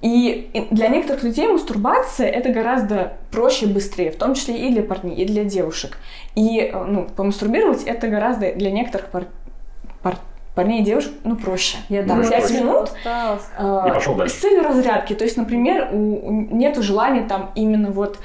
И 0.00 0.50
для 0.70 0.88
некоторых 0.88 1.22
людей 1.22 1.46
мастурбация 1.48 2.28
это 2.28 2.50
гораздо 2.50 3.14
проще 3.30 3.66
и 3.66 3.72
быстрее, 3.72 4.10
в 4.10 4.16
том 4.16 4.34
числе 4.34 4.68
и 4.68 4.72
для 4.72 4.82
парней, 4.82 5.16
и 5.16 5.24
для 5.24 5.44
девушек. 5.44 5.98
И 6.34 6.72
ну, 6.72 7.04
помастурбировать 7.04 7.84
это 7.84 8.08
гораздо 8.08 8.52
для 8.52 8.70
некоторых 8.70 9.08
пар, 9.08 9.26
пар, 10.02 10.18
парней 10.58 10.80
и 10.80 10.84
девушек, 10.84 11.12
ну, 11.22 11.36
проще. 11.36 11.76
Я 11.88 12.02
думаю, 12.02 12.28
5 12.28 12.50
минут 12.50 12.90
э, 13.04 14.28
с 14.28 14.32
целью 14.32 14.64
разрядки. 14.64 15.14
То 15.14 15.22
есть, 15.22 15.36
например, 15.36 15.90
у, 15.92 16.32
нету 16.50 16.82
желания 16.82 17.22
там 17.28 17.52
именно 17.54 17.92
вот, 17.92 18.18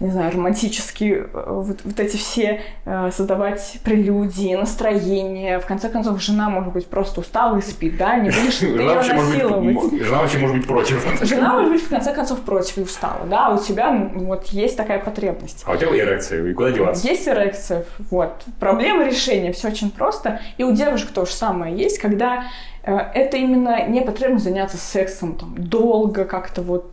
не 0.00 0.10
знаю, 0.10 0.32
романтические 0.32 1.28
э, 1.32 1.44
вот, 1.48 1.78
вот 1.82 2.00
эти 2.00 2.16
все 2.16 2.60
э, 2.84 3.10
создавать 3.12 3.78
прелюдии, 3.82 4.54
настроение. 4.54 5.58
В 5.58 5.66
конце 5.66 5.88
концов, 5.88 6.22
жена, 6.22 6.48
может 6.50 6.72
быть, 6.72 6.86
просто 6.86 7.20
устала 7.20 7.56
и 7.58 7.60
спит, 7.60 7.96
да? 7.96 8.16
Не 8.16 8.30
будешь 8.30 8.58
ты 8.58 8.66
ее 8.66 8.94
насиловать. 8.94 10.04
Жена 10.04 10.18
вообще 10.18 10.38
может 10.38 10.56
быть 10.56 10.66
против. 10.66 11.04
Жена 11.22 11.54
может 11.54 11.72
быть, 11.72 11.82
в 11.82 11.88
конце 11.88 12.14
концов, 12.14 12.40
против 12.40 12.78
и 12.78 12.82
устала, 12.82 13.26
да? 13.28 13.50
У 13.50 13.58
тебя 13.58 14.10
вот 14.14 14.46
есть 14.48 14.76
такая 14.76 15.00
потребность. 15.00 15.64
А 15.66 15.72
у 15.72 15.76
тебя 15.76 15.96
эрекция, 15.98 16.46
и 16.46 16.52
куда 16.52 16.70
деваться? 16.70 17.06
Есть 17.06 17.26
эрекция, 17.26 17.84
вот. 18.10 18.44
Проблема 18.60 19.04
решения, 19.04 19.52
все 19.52 19.68
очень 19.68 19.90
просто. 19.90 20.40
И 20.58 20.64
у 20.64 20.72
девушек 20.72 21.10
то 21.10 21.26
же 21.26 21.32
самое 21.32 21.76
есть, 21.76 21.98
когда 21.98 22.44
э, 22.84 22.96
это 22.96 23.36
именно 23.36 23.88
не 23.88 24.00
потребно 24.02 24.38
заняться 24.38 24.76
сексом 24.76 25.34
там, 25.34 25.54
долго, 25.58 26.24
как-то 26.24 26.62
вот 26.62 26.92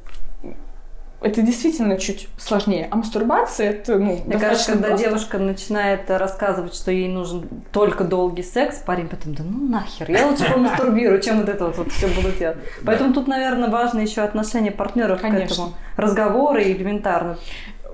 это 1.21 1.41
действительно 1.41 1.97
чуть 1.97 2.28
сложнее. 2.38 2.88
А 2.91 2.95
мастурбация 2.95 3.71
это, 3.71 3.97
ну, 3.97 4.21
Мне 4.25 4.38
кажется, 4.38 4.73
когда 4.73 4.89
просто. 4.89 5.06
девушка 5.06 5.38
начинает 5.39 6.10
рассказывать, 6.10 6.75
что 6.75 6.91
ей 6.91 7.08
нужен 7.08 7.47
только 7.71 8.04
долгий 8.04 8.43
секс, 8.43 8.78
парень 8.78 9.08
потом, 9.08 9.34
да 9.34 9.43
ну 9.43 9.67
нахер, 9.67 10.12
я 10.12 10.28
лучше 10.28 10.45
помастурбирую, 10.54 11.21
чем 11.21 11.39
вот 11.39 11.49
это 11.49 11.65
вот, 11.65 11.78
вот 11.78 11.91
все 11.91 12.08
буду 12.08 12.32
делать. 12.32 12.58
Поэтому 12.86 13.13
тут, 13.13 13.28
наверное, 13.28 13.69
важно 13.69 13.99
еще 13.99 14.21
отношение 14.21 14.71
партнеров 14.71 15.21
к 15.21 15.25
этому. 15.25 15.73
Разговоры 15.97 16.63
элементарно 16.63 17.38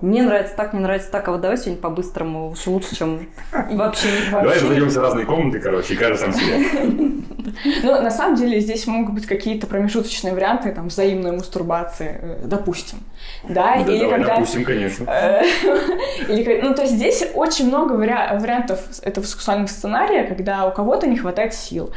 мне 0.01 0.23
нравится 0.23 0.55
так, 0.55 0.73
мне 0.73 0.81
нравится 0.81 1.11
так, 1.11 1.27
а 1.27 1.31
вот 1.31 1.41
давай 1.41 1.57
сегодня 1.57 1.79
по-быстрому, 1.79 2.49
уж 2.49 2.65
лучше, 2.65 2.95
чем 2.95 3.27
вообще 3.51 4.07
не 4.07 4.31
Давай 4.31 4.59
разойдемся 4.59 4.99
в 4.99 5.03
разные 5.03 5.25
комнаты, 5.25 5.59
короче, 5.59 5.93
и 5.93 5.97
каждый 5.97 6.17
сам 6.17 6.33
себе. 6.33 7.21
Ну, 7.83 8.01
на 8.01 8.11
самом 8.11 8.35
деле, 8.35 8.59
здесь 8.59 8.87
могут 8.87 9.13
быть 9.13 9.25
какие-то 9.25 9.67
промежуточные 9.67 10.33
варианты, 10.33 10.71
там, 10.71 10.87
взаимной 10.87 11.31
мастурбации, 11.31 12.19
э, 12.21 12.41
допустим. 12.45 12.99
Да, 13.47 13.75
да 13.75 13.91
или 13.91 13.99
давай, 13.99 14.19
когда... 14.19 14.35
допустим, 14.35 14.63
конечно. 14.63 15.05
Э, 15.09 15.43
или, 16.29 16.61
ну, 16.61 16.73
то 16.73 16.83
есть 16.83 16.93
здесь 16.95 17.23
очень 17.33 17.67
много 17.67 17.93
вариантов 17.93 18.79
этого 19.01 19.25
сексуального 19.25 19.67
сценария, 19.67 20.23
когда 20.23 20.67
у 20.67 20.71
кого-то 20.71 21.07
не 21.07 21.17
хватает 21.17 21.53
сил. 21.53 21.91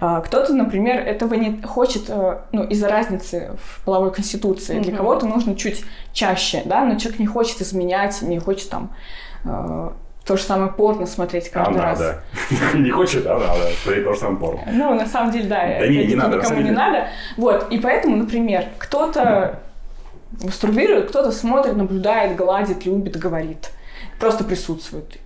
А, 0.00 0.20
кто-то, 0.20 0.52
например, 0.54 0.98
этого 0.98 1.34
не 1.34 1.62
хочет, 1.62 2.04
э, 2.08 2.38
ну, 2.52 2.64
из-за 2.64 2.88
разницы 2.88 3.56
в 3.62 3.84
половой 3.84 4.12
конституции. 4.12 4.80
Для 4.80 4.96
кого-то 4.96 5.26
нужно 5.26 5.54
чуть 5.56 5.84
чаще, 6.12 6.62
да, 6.64 6.84
но 6.84 6.98
человек 6.98 7.20
не 7.20 7.26
хочет 7.26 7.60
изменять, 7.60 8.22
не 8.22 8.38
хочет 8.38 8.70
там 8.70 8.94
э, 9.44 9.90
то 10.28 10.36
же 10.36 10.42
самое 10.42 10.70
порно 10.70 11.06
смотреть 11.06 11.48
каждый 11.48 11.80
а 11.80 11.82
раз. 11.82 11.98
Надо. 11.98 12.22
не 12.78 12.90
хочет, 12.90 13.26
а 13.26 13.38
надо 13.38 13.70
смотреть 13.82 14.04
то 14.04 14.12
же 14.12 14.20
самое 14.20 14.38
порно. 14.38 14.60
Ну, 14.70 14.94
на 14.94 15.06
самом 15.06 15.32
деле, 15.32 15.48
да. 15.48 15.78
Да 15.80 15.88
не, 15.88 16.06
не 16.06 16.14
надо. 16.14 16.36
Никому 16.36 16.60
не 16.60 16.70
надо. 16.70 17.08
Вот, 17.38 17.66
и 17.70 17.78
поэтому, 17.78 18.16
например, 18.16 18.66
кто-то 18.76 19.60
мастурбирует, 20.42 21.08
кто-то 21.08 21.32
смотрит, 21.32 21.76
наблюдает, 21.76 22.36
гладит, 22.36 22.84
любит, 22.84 23.16
говорит. 23.16 23.70
Просто 24.20 24.44
присутствует. 24.44 25.18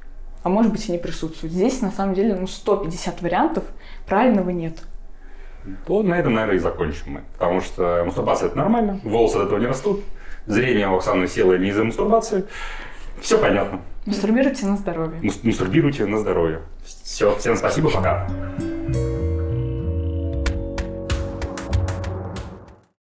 А 0.44 0.48
может 0.48 0.70
быть 0.70 0.88
и 0.88 0.92
не 0.92 0.98
присутствует. 0.98 1.52
Здесь, 1.52 1.82
на 1.82 1.90
самом 1.90 2.14
деле, 2.14 2.36
ну, 2.36 2.46
150 2.46 3.22
вариантов, 3.22 3.64
правильного 4.06 4.50
нет. 4.50 4.78
То 5.84 6.04
на 6.04 6.14
этом, 6.14 6.34
наверное, 6.34 6.56
и 6.56 6.60
закончим 6.60 7.14
мы. 7.14 7.20
Потому 7.32 7.60
что 7.60 8.04
мастурбация– 8.06 8.46
это 8.50 8.56
нормально, 8.56 9.00
волосы 9.02 9.36
от 9.36 9.46
этого 9.46 9.58
не 9.58 9.66
растут, 9.66 10.04
Зрение 10.46 10.88
у 10.88 10.96
Оксаны 10.96 11.28
село 11.28 11.56
не 11.56 11.68
из-за 11.68 11.84
мастурбации. 11.84 12.44
Все 13.22 13.38
понятно. 13.38 13.80
Мастурбируйте 14.04 14.66
на 14.66 14.76
здоровье. 14.76 15.32
Мастурбируйте 15.42 16.06
на 16.06 16.18
здоровье. 16.18 16.62
Все, 17.04 17.37
всем 17.37 17.56
спасибо, 17.56 17.88
пока. 17.90 18.28